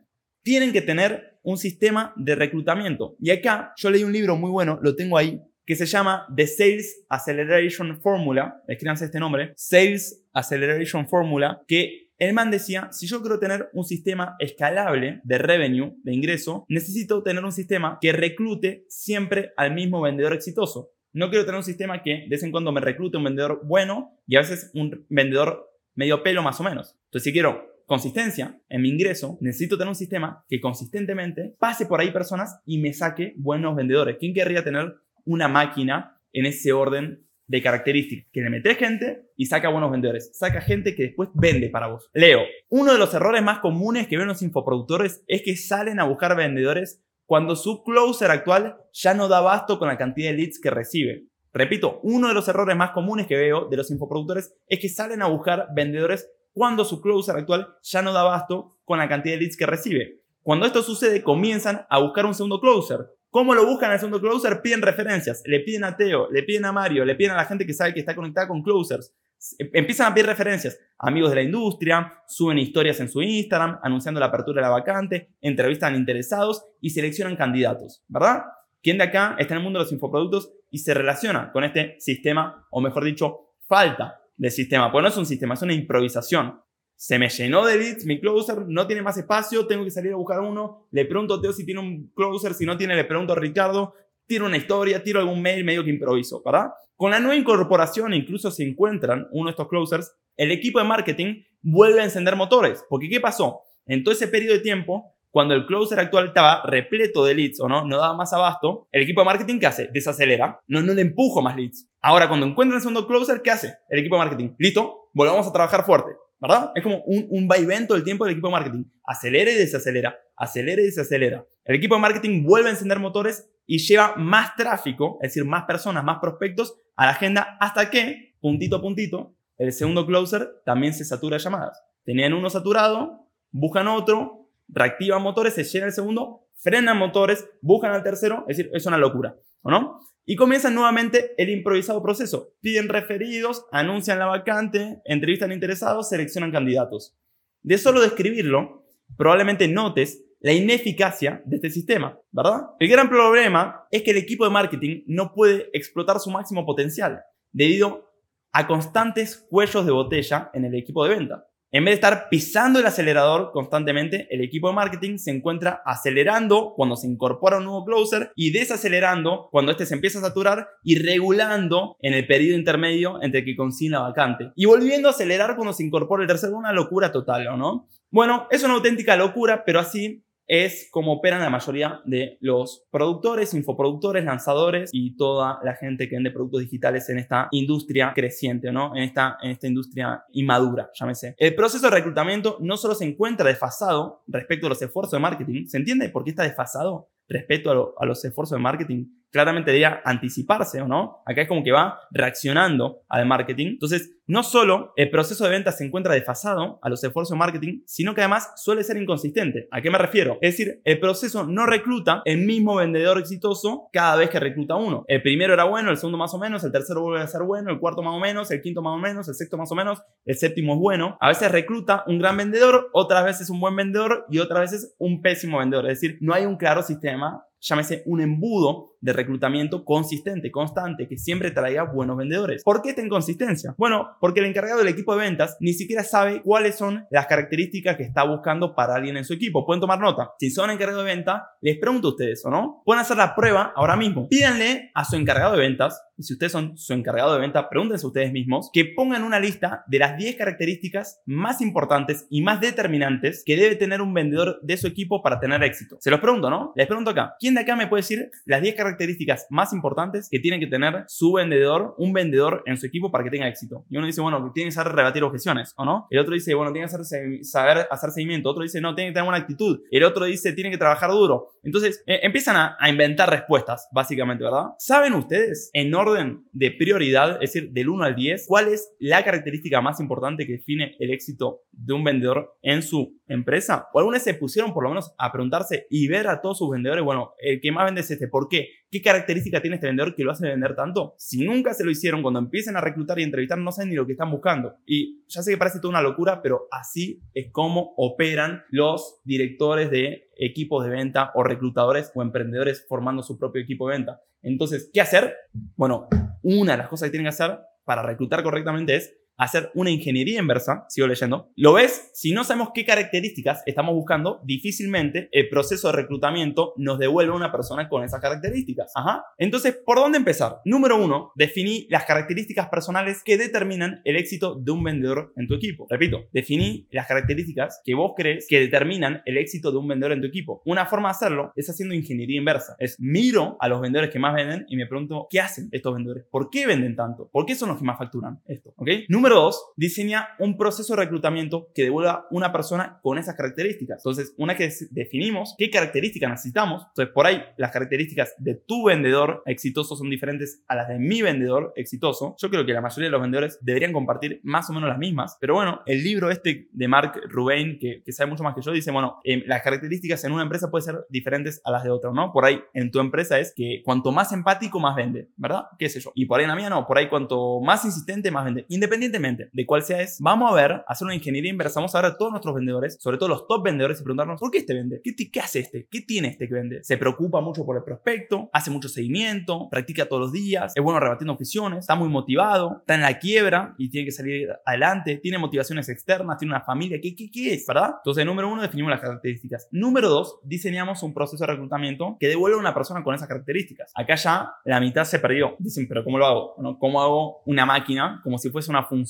Tienen 0.42 0.72
que 0.72 0.82
tener 0.82 1.40
un 1.44 1.58
sistema 1.58 2.14
de 2.16 2.36
reclutamiento. 2.36 3.18
Y 3.20 3.32
acá 3.32 3.74
yo 3.76 3.90
leí 3.90 4.06
un 4.06 4.14
libro 4.14 4.38
muy 4.38 4.50
bueno, 4.50 4.80
lo 4.82 4.96
tengo 4.96 5.18
ahí, 5.18 5.42
que 5.66 5.76
se 5.76 5.86
llama 5.86 6.26
The 6.34 6.48
Sales 6.48 7.06
Acceleration 7.10 8.00
Formula. 8.00 8.64
Escríbanse 8.70 9.04
este 9.06 9.20
nombre. 9.20 9.52
Sales 9.58 10.24
Acceleration 10.32 11.06
Formula, 11.10 11.62
que 11.68 12.03
el 12.18 12.34
man 12.34 12.52
decía, 12.52 12.90
si 12.92 13.08
yo 13.08 13.22
quiero 13.22 13.40
tener 13.40 13.70
un 13.74 13.84
sistema 13.84 14.36
escalable 14.40 15.22
de 15.24 15.38
revenue, 15.38 15.96
de 16.04 16.14
ingreso, 16.14 16.66
necesito 16.70 17.24
tener 17.24 17.44
un 17.44 17.52
sistema 17.52 17.98
que 18.00 18.12
reclute 18.12 18.86
siempre 18.88 19.52
al 19.58 19.74
mismo 19.74 20.02
vendedor 20.02 20.34
exitoso. 20.34 20.92
No 21.12 21.30
quiero 21.30 21.46
tener 21.46 21.58
un 21.58 21.64
sistema 21.64 22.02
que 22.02 22.22
de 22.22 22.28
vez 22.30 22.44
en 22.44 22.52
cuando 22.52 22.72
me 22.72 22.82
reclute 22.82 23.18
un 23.18 23.24
vendedor 23.24 23.62
bueno 23.66 24.18
y 24.26 24.36
a 24.36 24.40
veces 24.40 24.72
un 24.74 25.06
vendedor 25.10 25.70
medio 25.96 26.24
pelo 26.24 26.42
más 26.42 26.60
o 26.60 26.64
menos. 26.64 26.96
Entonces, 27.06 27.24
si 27.24 27.34
quiero 27.34 27.74
consistencia 27.86 28.60
en 28.70 28.82
mi 28.82 28.90
ingreso, 28.90 29.38
necesito 29.42 29.78
tener 29.78 29.90
un 29.90 29.96
sistema 29.96 30.46
que 30.48 30.60
consistentemente 30.60 31.56
pase 31.60 31.86
por 31.86 32.00
ahí 32.00 32.12
personas 32.12 32.60
y 32.66 32.80
me 32.80 32.94
saque 32.94 33.34
buenos 33.38 33.76
vendedores. 33.76 34.18
¿Quién 34.20 34.34
querría 34.34 34.64
tener 34.64 34.96
una 35.26 35.48
máquina 35.48 36.20
en 36.32 36.46
ese 36.46 36.74
orden 36.74 37.28
de 37.54 37.62
características, 37.62 38.32
que 38.34 38.42
le 38.42 38.50
metes 38.50 38.78
gente 38.80 39.28
y 39.38 39.46
saca 39.46 39.70
buenos 39.70 39.92
vendedores, 39.92 40.32
saca 40.34 40.60
gente 40.60 40.96
que 40.96 41.04
después 41.04 41.30
vende 41.36 41.70
para 41.70 41.86
vos. 41.86 42.10
Leo, 42.12 42.40
uno 42.70 42.94
de 42.94 42.98
los 42.98 43.14
errores 43.14 43.44
más 43.44 43.60
comunes 43.60 44.08
que 44.08 44.18
ven 44.18 44.26
los 44.26 44.42
infoproductores 44.42 45.24
es 45.28 45.44
que 45.44 45.56
salen 45.56 46.00
a 46.00 46.06
buscar 46.06 46.36
vendedores 46.36 47.04
cuando 47.28 47.56
su 47.56 47.84
closer 47.84 48.32
actual 48.32 48.78
ya 48.92 49.14
no 49.14 49.28
da 49.28 49.38
abasto 49.38 49.78
con 49.78 49.88
la 49.88 50.00
cantidad 50.00 50.32
de 50.32 50.38
leads 50.38 50.60
que 50.60 50.72
recibe. 50.72 51.26
Repito, 51.54 52.00
uno 52.02 52.28
de 52.28 52.34
los 52.34 52.48
errores 52.48 52.76
más 52.76 52.90
comunes 52.90 53.28
que 53.28 53.38
veo 53.38 53.68
de 53.70 53.78
los 53.78 53.92
infoproductores 53.92 54.56
es 54.68 54.80
que 54.80 54.90
salen 54.90 55.22
a 55.22 55.28
buscar 55.28 55.68
vendedores 55.76 56.28
cuando 56.54 56.86
su 56.86 57.02
closer 57.02 57.36
actual 57.36 57.76
ya 57.84 58.02
no 58.02 58.14
da 58.14 58.22
abasto 58.22 58.80
con 58.84 58.98
la 58.98 59.08
cantidad 59.08 59.36
de 59.36 59.42
leads 59.42 59.58
que 59.58 59.68
recibe. 59.68 60.22
Cuando 60.42 60.66
esto 60.66 60.82
sucede, 60.82 61.22
comienzan 61.22 61.86
a 61.88 62.00
buscar 62.00 62.26
un 62.26 62.34
segundo 62.34 62.60
closer. 62.60 63.12
¿Cómo 63.34 63.56
lo 63.56 63.66
buscan 63.66 63.98
segundo 63.98 64.22
closer? 64.22 64.62
Piden 64.62 64.84
referencias, 64.84 65.42
le 65.48 65.62
piden 65.62 65.86
a 65.86 65.98
Teo, 65.98 66.30
le 66.30 66.44
piden 66.44 66.66
a 66.66 66.72
Mario, 66.72 67.04
le 67.04 67.16
piden 67.16 67.32
a 67.32 67.38
la 67.38 67.46
gente 67.46 67.66
que 67.66 67.74
sabe 67.74 67.92
que 67.92 68.00
está 68.00 68.14
conectada 68.14 68.48
con 68.48 68.62
closers. 68.62 69.12
Em, 69.58 69.72
empiezan 69.74 70.12
a 70.12 70.14
pedir 70.14 70.28
referencias, 70.28 70.80
amigos 71.00 71.32
de 71.32 71.38
la 71.38 71.42
industria, 71.42 72.14
suben 72.28 72.60
historias 72.60 73.00
en 73.00 73.10
su 73.10 73.24
Instagram, 73.24 73.80
anunciando 73.82 74.20
la 74.20 74.28
apertura 74.28 74.62
de 74.62 74.68
la 74.68 74.70
vacante, 74.70 75.30
entrevistan 75.42 75.96
interesados 75.96 76.64
y 76.80 76.92
seleccionan 76.92 77.36
candidatos, 77.36 78.04
¿verdad? 78.08 78.44
¿Quién 78.84 79.00
de 79.00 79.06
acá 79.06 79.36
está 79.40 79.56
en 79.56 79.62
el 79.62 79.64
mundo 79.64 79.80
de 79.80 79.86
los 79.86 79.92
infoproductos 79.92 80.52
y 80.70 80.78
se 80.78 80.94
relaciona 80.94 81.52
con 81.52 81.64
este 81.64 81.96
sistema, 82.00 82.68
o 82.70 82.82
mejor 82.82 83.04
dicho, 83.04 83.56
falta 83.66 84.22
de 84.38 84.52
sistema? 84.52 84.92
Pues 84.92 85.02
no 85.02 85.10
es 85.10 85.18
un 85.18 85.26
sistema, 85.26 85.56
es 85.56 85.62
una 85.64 85.74
improvisación. 85.74 86.62
Se 87.06 87.20
me 87.20 87.28
llenó 87.28 87.66
de 87.66 87.76
leads, 87.76 88.06
mi 88.06 88.18
closer 88.18 88.60
no 88.66 88.88
tiene 88.88 89.02
más 89.02 89.18
espacio, 89.18 89.68
tengo 89.68 89.84
que 89.84 89.92
salir 89.92 90.14
a 90.14 90.16
buscar 90.16 90.40
uno. 90.40 90.88
Le 90.90 91.04
pregunto 91.04 91.34
a 91.34 91.42
Teo 91.42 91.52
si 91.52 91.66
tiene 91.66 91.82
un 91.82 92.14
closer, 92.16 92.54
si 92.54 92.66
no 92.66 92.78
tiene, 92.78 92.96
le 92.96 93.04
pregunto 93.04 93.34
a 93.34 93.36
Ricardo. 93.36 93.94
Tiro 94.26 94.46
una 94.46 94.56
historia, 94.56 95.04
tiro 95.04 95.20
algún 95.20 95.42
mail 95.42 95.66
medio 95.66 95.84
que 95.84 95.90
improviso, 95.90 96.42
¿verdad? 96.46 96.70
Con 96.96 97.12
la 97.12 97.20
nueva 97.20 97.36
incorporación, 97.36 98.14
incluso 98.14 98.52
si 98.52 98.64
encuentran 98.64 99.28
uno 99.34 99.48
de 99.48 99.52
estos 99.52 99.68
closers, 99.68 100.16
el 100.38 100.52
equipo 100.52 100.80
de 100.80 100.86
marketing 100.86 101.44
vuelve 101.62 102.00
a 102.00 102.06
encender 102.06 102.38
motores. 102.38 102.86
Porque 102.88 103.10
¿qué 103.10 103.20
pasó? 103.20 103.60
En 103.86 104.06
todo 104.06 104.14
ese 104.14 104.30
periodo 104.30 104.54
de 104.54 104.62
tiempo, 104.62 105.14
cuando 105.30 105.56
el 105.56 105.66
closer 105.66 106.00
actual 106.00 106.28
estaba 106.28 106.64
repleto 106.66 107.26
de 107.26 107.36
leads 107.36 107.60
o 107.60 107.68
no, 107.68 107.86
no 107.86 107.98
daba 107.98 108.16
más 108.16 108.32
abasto, 108.32 108.88
el 108.94 109.04
equipo 109.04 109.20
de 109.20 109.26
marketing 109.26 109.60
¿qué 109.60 109.66
hace? 109.66 109.90
Desacelera, 109.92 110.62
no, 110.68 110.82
no 110.82 110.94
le 110.94 111.02
empujo 111.02 111.42
más 111.42 111.58
leads. 111.58 111.86
Ahora, 112.00 112.30
cuando 112.30 112.46
encuentran 112.46 112.78
el 112.78 112.82
segundo 112.82 113.06
closer, 113.06 113.42
¿qué 113.42 113.52
hace? 113.52 113.74
El 113.90 114.00
equipo 114.00 114.16
de 114.16 114.20
marketing, 114.20 114.54
listo, 114.58 115.10
volvamos 115.14 115.46
a 115.46 115.52
trabajar 115.52 115.86
fuerte, 115.86 116.12
¿verdad? 116.44 116.74
Es 116.76 116.84
como 116.84 116.98
un, 117.06 117.26
un 117.30 117.48
vaivén 117.48 117.88
todo 117.88 117.98
el 117.98 118.04
tiempo 118.04 118.26
del 118.26 118.34
equipo 118.34 118.50
de 118.50 118.52
marketing. 118.52 118.84
Acelera 119.06 119.50
y 119.50 119.56
desacelera, 119.56 120.20
acelera 120.36 120.82
y 120.82 120.86
desacelera. 120.86 121.46
El 121.64 121.78
equipo 121.78 121.96
de 121.96 122.02
marketing 122.02 122.44
vuelve 122.44 122.68
a 122.68 122.72
encender 122.72 123.00
motores 123.00 123.50
y 123.66 123.78
lleva 123.78 124.16
más 124.18 124.54
tráfico, 124.58 125.20
es 125.22 125.30
decir, 125.30 125.46
más 125.46 125.64
personas, 125.64 126.04
más 126.04 126.20
prospectos 126.20 126.78
a 126.98 127.06
la 127.06 127.12
agenda 127.12 127.58
hasta 127.62 127.90
que, 127.90 128.36
puntito 128.42 128.76
a 128.76 128.82
puntito, 128.82 129.38
el 129.58 129.72
segundo 129.72 130.06
closer 130.06 130.50
también 130.66 130.94
se 130.94 131.06
satura 131.06 131.38
de 131.38 131.44
llamadas. 131.44 131.82
Tenían 132.04 132.34
uno 132.34 132.50
saturado, 132.50 133.30
buscan 133.50 133.88
otro, 133.88 134.50
reactivan 134.68 135.22
motores, 135.22 135.54
se 135.54 135.64
llena 135.64 135.86
el 135.86 135.94
segundo, 135.94 136.43
frenan 136.64 136.98
motores, 136.98 137.46
buscan 137.62 137.92
al 137.92 138.04
tercero, 138.04 138.46
es 138.48 138.58
decir, 138.58 138.72
es 138.74 138.86
una 138.86 138.98
locura, 138.98 139.36
¿o 139.62 139.70
no? 139.70 140.00
Y 140.26 140.38
comienzan 140.38 140.74
nuevamente 140.74 141.34
el 141.38 141.50
improvisado 141.50 142.02
proceso. 142.02 142.54
Piden 142.62 142.88
referidos, 142.88 143.66
anuncian 143.74 144.20
la 144.20 144.26
vacante, 144.26 145.02
entrevistan 145.04 145.52
interesados, 145.52 146.08
seleccionan 146.08 146.52
candidatos. 146.52 147.18
De 147.62 147.78
solo 147.78 148.02
describirlo, 148.02 148.86
probablemente 149.18 149.68
notes 149.68 150.24
la 150.40 150.54
ineficacia 150.54 151.42
de 151.46 151.58
este 151.58 151.70
sistema, 151.70 152.20
¿verdad? 152.32 152.62
El 152.80 152.90
gran 152.90 153.10
problema 153.10 153.86
es 153.92 154.02
que 154.04 154.12
el 154.12 154.18
equipo 154.18 154.44
de 154.44 154.52
marketing 154.52 155.04
no 155.08 155.34
puede 155.34 155.70
explotar 155.74 156.20
su 156.20 156.32
máximo 156.32 156.66
potencial 156.66 157.22
debido 157.52 158.12
a 158.52 158.68
constantes 158.68 159.38
cuellos 159.50 159.86
de 159.86 159.92
botella 159.92 160.52
en 160.54 160.66
el 160.66 160.76
equipo 160.76 161.04
de 161.06 161.16
venta. 161.16 161.48
En 161.76 161.84
vez 161.86 161.94
de 161.94 161.96
estar 161.96 162.30
pisando 162.30 162.80
el 162.80 162.86
acelerador 162.86 163.52
constantemente, 163.52 164.28
el 164.30 164.42
equipo 164.42 164.68
de 164.68 164.76
marketing 164.76 165.18
se 165.18 165.32
encuentra 165.32 165.82
acelerando 165.84 166.74
cuando 166.76 166.96
se 166.96 167.08
incorpora 167.08 167.58
un 167.58 167.64
nuevo 167.64 167.84
closer 167.84 168.32
y 168.36 168.52
desacelerando 168.52 169.50
cuando 169.52 169.72
este 169.72 169.88
se 169.88 169.96
empieza 169.96 170.20
a 170.20 170.22
saturar 170.22 170.68
y 170.84 171.00
regulando 171.00 171.98
en 172.00 172.14
el 172.14 172.28
periodo 172.28 172.60
intermedio 172.60 173.24
entre 173.24 173.44
que 173.44 173.56
consigue 173.56 173.90
la 173.90 174.02
vacante. 174.02 174.52
Y 174.56 174.66
volviendo 174.66 175.08
a 175.08 175.14
acelerar 175.14 175.56
cuando 175.56 175.74
se 175.74 175.84
incorpora 175.84 176.22
el 176.22 176.28
tercero, 176.28 176.56
una 176.56 176.74
locura 176.74 177.12
total, 177.12 177.48
¿o 177.48 177.58
no? 177.58 177.88
Bueno, 178.12 178.46
es 178.52 178.62
una 178.62 178.76
auténtica 178.76 179.16
locura, 179.16 179.64
pero 179.66 179.80
así 179.80 180.23
es 180.48 180.90
como 180.92 181.14
operan 181.14 181.42
la 181.42 181.50
mayoría 181.50 182.02
de 182.06 182.38
los 182.42 182.86
productores, 182.92 183.54
infoproductores, 183.54 184.24
lanzadores 184.26 184.90
y 184.94 185.16
toda 185.16 185.60
la 185.64 185.76
gente 185.76 186.08
que 186.08 186.16
vende 186.16 186.32
productos 186.32 186.62
digitales 186.62 187.10
en 187.10 187.20
esta 187.20 187.48
industria 187.52 188.12
creciente, 188.14 188.72
¿no? 188.72 188.96
En 188.96 189.04
esta, 189.04 189.38
en 189.42 189.52
esta 189.52 189.68
industria 189.68 190.24
inmadura, 190.32 190.90
llámese. 190.94 191.36
El 191.38 191.56
proceso 191.56 191.86
de 191.90 191.96
reclutamiento 191.96 192.58
no 192.60 192.78
solo 192.78 192.96
se 192.96 193.06
encuentra 193.06 193.48
desfasado 193.48 194.24
respecto 194.28 194.68
a 194.68 194.70
los 194.70 194.82
esfuerzos 194.82 195.14
de 195.14 195.20
marketing, 195.20 195.68
¿se 195.68 195.78
entiende 195.78 196.10
por 196.10 196.24
qué 196.24 196.32
está 196.32 196.44
desfasado 196.44 197.10
respecto 197.28 197.72
a, 197.72 198.04
a 198.04 198.06
los 198.06 198.24
esfuerzos 198.26 198.58
de 198.58 198.62
marketing? 198.62 199.06
claramente 199.34 199.72
debería 199.72 200.00
anticiparse 200.06 200.80
o 200.80 200.88
no. 200.88 201.24
Acá 201.26 201.42
es 201.42 201.48
como 201.48 201.64
que 201.64 201.72
va 201.72 202.00
reaccionando 202.12 203.02
al 203.10 203.26
marketing. 203.26 203.66
Entonces, 203.66 204.16
no 204.26 204.44
solo 204.44 204.94
el 204.96 205.10
proceso 205.10 205.44
de 205.44 205.50
venta 205.50 205.72
se 205.72 205.86
encuentra 205.86 206.14
desfasado 206.14 206.80
a 206.82 206.90
los 206.90 207.04
esfuerzos 207.04 207.32
de 207.32 207.40
marketing, 207.40 207.82
sino 207.86 208.16
que 208.16 208.22
además 208.22 208.54
suele 208.56 208.84
ser 208.84 208.98
inconsistente. 208.98 209.68
¿A 209.72 209.82
qué 209.82 209.92
me 209.92 209.98
refiero? 209.98 210.38
Es 210.42 210.54
decir, 210.54 210.82
el 210.86 211.00
proceso 211.00 211.46
no 211.46 211.66
recluta 211.66 212.22
el 212.26 212.40
mismo 212.40 212.76
vendedor 212.76 213.20
exitoso 213.20 213.90
cada 213.92 214.16
vez 214.16 214.30
que 214.30 214.40
recluta 214.40 214.76
uno. 214.76 215.04
El 215.08 215.22
primero 215.22 215.54
era 215.54 215.66
bueno, 215.66 215.92
el 215.92 215.98
segundo 215.98 216.18
más 216.18 216.34
o 216.34 216.40
menos, 216.40 216.64
el 216.64 216.72
tercero 216.72 217.02
vuelve 217.02 217.22
a 217.22 217.28
ser 217.28 217.44
bueno, 217.44 217.72
el 217.72 217.80
cuarto 217.80 218.02
más 218.02 218.14
o 218.14 218.20
menos, 218.20 218.50
el 218.52 218.62
quinto 218.62 218.82
más 218.82 218.96
o 218.96 219.00
menos, 219.00 219.28
el 219.28 219.36
sexto 219.36 219.58
más 219.58 219.72
o 219.72 219.76
menos, 219.76 220.02
el 220.26 220.38
séptimo 220.38 220.74
es 220.74 220.80
bueno. 220.80 221.18
A 221.20 221.28
veces 221.28 221.52
recluta 221.52 222.04
un 222.08 222.20
gran 222.20 222.38
vendedor, 222.38 222.90
otras 222.94 223.26
veces 223.26 223.50
un 223.50 223.60
buen 223.60 223.76
vendedor 223.76 224.26
y 224.30 224.40
otras 224.40 224.72
veces 224.72 224.96
un 224.98 225.22
pésimo 225.22 225.60
vendedor. 225.60 225.90
Es 225.90 226.00
decir, 226.00 226.18
no 226.22 226.34
hay 226.34 226.46
un 226.46 226.58
claro 226.58 226.82
sistema 226.82 227.46
llámese 227.64 228.04
un 228.06 228.22
embudo 228.22 228.96
de 229.00 229.14
reclutamiento 229.14 229.86
consistente, 229.86 230.52
constante, 230.52 231.08
que 231.08 231.18
siempre 231.18 231.52
traiga 231.52 231.84
buenos 231.84 232.18
vendedores. 232.18 232.64
¿Por 232.64 232.82
qué 232.82 232.90
esta 232.90 233.02
inconsistencia? 233.02 233.74
Bueno, 233.78 234.10
porque 234.20 234.40
el 234.40 234.46
encargado 234.46 234.80
del 234.80 234.88
equipo 234.88 235.16
de 235.16 235.22
ventas 235.22 235.58
ni 235.60 235.74
siquiera 235.74 236.04
sabe 236.04 236.42
cuáles 236.42 236.76
son 236.76 237.06
las 237.10 237.28
características 237.28 237.98
que 237.98 238.04
está 238.04 238.24
buscando 238.24 238.76
para 238.76 238.96
alguien 238.96 239.18
en 239.18 239.26
su 239.26 239.34
equipo. 239.34 239.66
Pueden 239.66 239.82
tomar 239.82 240.00
nota. 240.00 240.32
Si 240.40 240.50
son 240.50 240.70
encargado 240.70 241.04
de 241.04 241.16
venta, 241.16 241.50
les 241.62 241.78
pregunto 241.78 242.08
a 242.08 242.12
ustedes 242.12 242.44
o 242.46 242.50
no. 242.50 242.82
Pueden 242.86 243.02
hacer 243.02 243.18
la 243.18 243.36
prueba 243.36 243.74
ahora 243.76 243.96
mismo. 243.96 244.28
Pídanle 244.28 244.92
a 244.94 245.06
su 245.06 245.16
encargado 245.16 245.54
de 245.54 245.60
ventas, 245.60 246.02
y 246.18 246.24
si 246.24 246.34
ustedes 246.34 246.52
son 246.52 246.78
su 246.78 246.94
encargado 246.94 247.34
de 247.34 247.40
venta, 247.40 247.70
pregúntense 247.70 248.06
ustedes 248.06 248.32
mismos, 248.32 248.70
que 248.72 248.86
pongan 248.86 249.24
una 249.24 249.40
lista 249.40 249.84
de 249.88 250.00
las 250.00 250.18
10 250.18 250.36
características 250.36 251.22
más 251.26 251.62
importantes 251.62 252.28
y 252.30 252.42
más 252.42 252.62
determinantes 252.62 253.44
que 253.46 253.56
debe 253.56 253.76
tener 253.76 254.02
un 254.02 254.14
vendedor 254.14 254.60
de 254.62 254.78
su 254.78 254.88
equipo 254.88 255.22
para 255.22 255.40
tener 255.40 255.64
éxito. 255.64 255.98
Se 256.00 256.12
los 256.12 256.20
pregunto, 256.20 256.50
¿no? 256.50 256.74
Les 256.76 256.88
pregunto 256.88 257.12
acá. 257.12 257.36
¿Quién 257.40 257.56
de 257.56 257.62
acá 257.62 257.76
me 257.76 257.88
puede 257.88 258.02
decir 258.02 258.30
las 258.46 258.62
10 258.62 258.76
características 258.76 259.48
más 259.50 259.74
importantes 259.74 260.28
que 260.30 260.40
tiene 260.40 260.60
que 260.60 260.68
tener 260.68 261.04
su 261.08 261.34
vendedor, 261.34 261.96
un 261.98 262.14
vendedor 262.14 262.64
en 262.66 262.78
su 262.78 262.86
equipo 262.86 263.12
para 263.12 263.24
que 263.24 263.30
tenga 263.30 263.48
éxito. 263.48 263.86
Y 263.90 263.98
uno 263.98 264.08
dice, 264.08 264.22
bueno, 264.22 264.52
tiene 264.54 264.70
que 264.70 264.74
saber 264.74 264.94
rebatir 264.94 265.24
objeciones, 265.24 265.74
¿o 265.78 265.86
no? 265.86 266.08
El 266.10 266.20
otro 266.20 266.34
dice, 266.34 266.54
bueno, 266.54 266.72
tiene 266.72 266.88
que 266.88 267.44
saber 267.44 267.88
hacer 267.90 268.12
seguimiento. 268.12 268.50
Otro 268.50 268.64
dice, 268.64 268.82
no, 268.82 268.96
tiene 268.96 269.10
que 269.10 269.14
tener 269.14 269.26
buena 269.26 269.42
actitud. 269.42 269.82
El 269.92 270.04
otro 270.04 270.26
dice, 270.26 270.54
tiene 270.54 270.72
que 270.72 270.78
trabajar 270.78 271.12
duro. 271.12 271.52
Entonces, 271.64 272.04
eh, 272.06 272.20
empiezan 272.24 272.56
a, 272.56 272.78
a, 272.80 272.90
inventar 272.90 273.30
respuestas, 273.30 273.88
básicamente, 273.92 274.44
¿verdad? 274.44 274.68
¿Saben 274.78 275.14
ustedes, 275.14 275.70
en 275.74 275.90
orden 276.08 276.46
de 276.52 276.72
prioridad, 276.72 277.42
es 277.42 277.54
decir, 277.54 277.72
del 277.72 277.90
1 277.90 278.04
al 278.04 278.16
10, 278.16 278.46
cuál 278.48 278.68
es 278.68 278.94
la 279.00 279.24
característica 279.24 279.82
más 279.82 280.00
importante 280.00 280.46
que 280.46 280.54
define 280.54 280.96
el 281.00 281.12
éxito 281.12 281.62
de 281.72 281.94
un 281.94 282.04
vendedor 282.04 282.58
en 282.62 282.82
su 282.82 283.20
empresa? 283.28 283.88
¿O 283.94 284.00
alguna 284.00 284.16
vez 284.16 284.24
se 284.24 284.34
pusieron 284.34 284.74
por 284.74 284.84
lo 284.84 284.90
menos 284.90 285.14
a 285.18 285.32
preguntarse 285.32 285.86
y 285.90 286.08
ver 286.08 286.28
a 286.28 286.42
todos 286.42 286.58
sus 286.58 286.70
vendedores, 286.70 287.04
bueno, 287.04 287.34
el 287.40 287.60
que 287.62 287.72
más 287.72 287.86
vende 287.86 288.02
es 288.02 288.12
este, 288.12 288.28
¿por 288.28 288.48
qué? 288.48 288.68
¿Qué 288.92 289.02
característica 289.02 289.62
tiene 289.62 289.76
este 289.76 289.88
vendedor 289.88 290.14
que 290.16 290.24
lo 290.24 290.32
hace 290.32 290.48
vender 290.48 290.76
tanto? 290.76 291.16
Si 291.18 291.44
nunca 291.44 291.74
se 291.74 291.84
lo 291.84 291.92
hicieron, 291.92 292.22
cuando 292.22 292.40
empiecen 292.40 292.76
a 292.78 292.82
reclutar 292.82 293.20
y 293.20 293.24
entrevistar, 293.24 293.58
no 293.58 293.72
saben 293.72 293.90
ni 293.90 293.96
lo 293.96 294.06
que 294.06 294.12
están 294.12 294.30
buscando. 294.30 294.76
Y 294.86 295.24
ya 295.28 295.42
sé 295.42 295.52
que 295.52 295.58
parece 295.58 295.80
toda 295.80 295.90
una 295.90 296.02
locura, 296.02 296.42
pero 296.44 296.68
así 296.72 297.24
es 297.34 297.52
como 297.52 297.94
operan 297.98 298.64
los 298.70 299.22
directores 299.24 299.90
de 299.90 300.30
equipos 300.38 300.84
de 300.84 300.92
venta 300.92 301.32
o 301.36 301.44
reclutadores 301.44 302.12
o 302.14 302.22
emprendedores 302.22 302.86
formando 302.88 303.24
su 303.24 303.38
propio 303.40 303.62
equipo 303.62 303.90
de 303.90 303.98
venta. 303.98 304.22
Entonces, 304.44 304.90
¿qué 304.94 305.02
hacer? 305.02 305.36
Bueno, 305.76 306.08
una 306.44 306.74
de 306.74 306.78
las 306.78 306.90
cosas 306.90 307.08
que 307.08 307.12
tienen 307.12 307.26
que 307.26 307.30
hacer 307.30 307.60
para 307.86 308.04
reclutar 308.04 308.44
correctamente 308.44 308.96
es 308.96 309.18
hacer 309.38 309.72
una 309.74 309.90
ingeniería 309.90 310.40
inversa, 310.40 310.86
sigo 310.90 311.08
leyendo, 311.08 311.52
lo 311.56 311.74
ves, 311.74 312.12
si 312.14 312.32
no 312.32 312.44
sabemos 312.44 312.70
qué 312.74 312.86
características 312.86 313.64
estamos 313.66 313.96
buscando, 313.96 314.42
difícilmente 314.44 315.30
el 315.32 315.50
proceso 315.50 315.88
de 315.88 315.98
reclutamiento 315.98 316.74
nos 316.78 317.00
devuelve 317.00 317.34
a 317.34 317.36
una 317.36 317.52
persona 317.52 317.90
con 317.90 318.04
esas 318.04 318.22
características. 318.22 318.92
Ajá. 318.96 319.24
Entonces, 319.38 319.78
¿por 319.86 319.98
dónde 319.98 320.18
empezar? 320.18 320.58
Número 320.66 321.02
uno, 321.02 321.32
definí 321.36 321.88
las 321.90 322.06
características 322.06 322.70
personales 322.70 323.24
que 323.24 323.38
determinan 323.38 324.02
el 324.06 324.16
éxito 324.16 324.56
de 324.56 324.72
un 324.72 324.84
vendedor 324.84 325.34
en 325.36 325.48
tu 325.48 325.56
equipo. 325.56 325.88
Repito, 325.90 326.26
definí 326.32 326.88
las 326.92 327.08
características 327.08 327.82
que 327.84 327.96
vos 327.96 328.14
crees 328.16 328.48
que 328.48 328.60
determinan 328.60 329.22
el 329.26 329.38
éxito 329.38 329.72
de 329.72 329.78
un 329.78 329.88
vendedor 329.88 330.14
en 330.14 330.22
tu 330.22 330.28
equipo. 330.28 330.62
Una 330.66 330.86
forma 330.86 331.10
de 331.10 331.12
hacerlo 331.12 331.52
es 331.56 331.70
haciendo 331.70 331.96
ingeniería 331.96 332.38
inversa. 332.38 332.76
Es 332.80 333.00
miro 333.00 333.58
a 333.60 333.68
los 333.68 333.82
vendedores 333.82 334.12
que 334.12 334.20
más 334.20 334.34
venden 334.36 334.66
y 334.68 334.76
me 334.76 334.88
pregunto, 334.88 335.28
¿qué 335.30 335.40
hacen 335.40 335.70
estos 335.72 335.94
vendedores? 335.94 336.26
¿Por 336.30 336.50
qué 336.50 336.66
venden 336.68 336.96
tanto? 336.96 337.30
¿Por 337.32 337.46
qué 337.46 337.56
son 337.56 337.70
los 337.70 337.78
que 337.78 337.84
más 337.84 337.98
facturan 337.98 338.42
esto? 338.48 338.74
¿Ok? 338.78 338.90
Número 339.24 339.40
dos, 339.40 339.72
diseña 339.78 340.32
un 340.38 340.58
proceso 340.58 340.94
de 340.94 341.04
reclutamiento 341.04 341.72
que 341.74 341.84
devuelva 341.84 342.28
una 342.30 342.52
persona 342.52 343.00
con 343.02 343.18
esas 343.18 343.38
características. 343.38 344.00
Entonces, 344.00 344.34
una 344.38 344.58
que 344.58 344.70
definimos 344.92 345.56
qué 345.58 345.70
características 345.70 346.30
necesitamos, 346.30 346.84
entonces 346.90 347.14
por 347.14 347.26
ahí 347.26 347.42
las 347.56 347.72
características 347.72 348.34
de 348.38 348.56
tu 348.56 348.84
vendedor 348.84 349.42
exitoso 349.46 349.96
son 349.96 350.10
diferentes 350.10 350.62
a 350.68 350.76
las 350.76 350.90
de 350.90 351.00
mi 351.00 351.22
vendedor 351.22 351.72
exitoso. 351.78 352.36
Yo 352.38 352.50
creo 352.50 352.66
que 352.66 352.74
la 352.74 352.82
mayoría 352.82 353.06
de 353.06 353.12
los 353.12 353.22
vendedores 353.22 353.60
deberían 353.62 353.94
compartir 353.94 354.42
más 354.44 354.70
o 354.70 354.74
menos 354.74 354.90
las 354.90 354.98
mismas, 354.98 355.38
pero 355.40 355.54
bueno, 355.54 355.80
el 355.86 356.04
libro 356.04 356.30
este 356.30 356.68
de 356.74 356.88
Mark 356.90 357.14
Rubain, 357.30 357.80
que, 357.80 358.04
sabe 358.12 358.30
mucho 358.30 358.44
más 358.44 358.56
que 358.56 358.62
yo, 358.62 358.74
dice, 358.74 358.92
bueno, 358.92 359.22
em, 359.24 359.42
las 359.46 359.62
características 359.62 360.22
en 360.26 360.34
una 360.34 360.44
empresa 360.44 360.70
pueden 360.70 360.84
ser 360.84 361.06
diferentes 361.08 361.62
a 361.64 361.72
las 361.72 361.86
de 361.86 361.92
otra, 361.92 362.12
¿no? 362.12 362.34
Por 362.34 362.44
ahí 362.44 362.60
en 362.74 362.92
tu 362.92 363.00
empresa 363.00 363.40
es 363.40 363.54
que 363.56 363.84
cuanto 363.86 364.12
más 364.12 364.34
empático, 364.34 364.82
más 364.82 364.98
vende, 364.98 365.30
¿verdad? 365.38 365.68
¿Qué 365.80 365.88
sé 365.88 366.02
yo? 366.02 366.12
Y 366.14 366.26
por 366.26 366.40
ahí 366.40 366.44
en 366.44 366.50
la 366.50 366.58
mía 366.58 366.70
no, 366.70 366.86
por 366.86 366.98
ahí 366.98 367.08
cuanto 367.08 367.62
más 367.62 367.86
insistente, 367.86 368.30
más 368.30 368.44
vende. 368.44 368.66
Independientemente 369.14 369.50
de 369.54 369.66
cuál 369.68 369.84
sea 369.84 370.02
es, 370.02 370.18
vamos 370.20 370.52
a 370.52 370.56
ver, 370.56 370.84
hacer 370.88 371.06
una 371.06 371.14
ingeniería 371.14 371.52
inversa, 371.52 371.80
vamos 371.80 371.94
a 371.94 372.02
ver 372.02 372.12
a 372.12 372.18
todos 372.18 372.32
nuestros 372.32 372.56
vendedores, 372.56 372.98
sobre 373.00 373.18
todo 373.18 373.30
los 373.30 373.48
top 373.48 373.64
vendedores, 373.64 374.00
y 374.00 374.04
preguntarnos, 374.04 374.40
¿por 374.40 374.50
qué 374.50 374.60
este 374.60 374.74
vende? 374.74 375.02
¿Qué, 375.04 375.14
qué 375.32 375.40
hace 375.40 375.60
este? 375.60 375.88
¿Qué 375.90 376.02
tiene 376.02 376.30
este 376.30 376.48
que 376.48 376.54
vende? 376.56 376.84
Se 376.84 376.98
preocupa 376.98 377.42
mucho 377.42 377.64
por 377.64 377.78
el 377.78 377.84
prospecto, 377.84 378.50
hace 378.52 378.72
mucho 378.72 378.90
seguimiento, 378.90 379.68
practica 379.70 380.08
todos 380.08 380.22
los 380.22 380.32
días, 380.32 380.74
es 380.76 380.84
bueno 380.84 381.00
rebatiendo 381.00 381.34
objeciones, 381.34 381.80
está 381.80 381.96
muy 381.96 382.10
motivado, 382.10 382.78
está 382.80 382.96
en 382.96 383.02
la 383.02 383.20
quiebra 383.20 383.76
y 383.78 383.90
tiene 383.90 384.06
que 384.06 384.12
salir 384.12 384.50
adelante, 384.66 385.18
tiene 385.18 385.38
motivaciones 385.38 385.88
externas, 385.90 386.40
tiene 386.40 386.56
una 386.56 386.64
familia, 386.64 387.00
¿qué, 387.00 387.16
qué, 387.16 387.30
qué 387.30 387.54
es, 387.54 387.66
verdad? 387.68 387.96
Entonces, 387.98 388.26
número 388.26 388.52
uno, 388.52 388.64
definimos 388.64 388.90
las 388.90 389.02
características. 389.02 389.68
Número 389.72 390.10
dos, 390.10 390.40
diseñamos 390.44 391.04
un 391.04 391.14
proceso 391.14 391.46
de 391.46 391.52
reclutamiento 391.52 392.18
que 392.20 392.30
devuelva 392.30 392.58
a 392.58 392.62
una 392.62 392.74
persona 392.74 393.04
con 393.04 393.14
esas 393.14 393.28
características. 393.28 393.92
Acá 393.94 394.16
ya 394.16 394.56
la 394.66 394.80
mitad 394.80 395.04
se 395.04 395.20
perdió. 395.20 395.56
Dicen, 395.60 395.88
pero 395.88 396.04
¿cómo 396.04 396.18
lo 396.18 396.26
hago? 396.26 396.54
Bueno, 396.56 396.78
¿Cómo 396.80 397.02
hago 397.02 397.44
una 397.46 397.66
máquina 397.66 398.22
como 398.24 398.38
si 398.38 398.50
fuese 398.50 398.72
una 398.72 398.84
función 398.84 399.03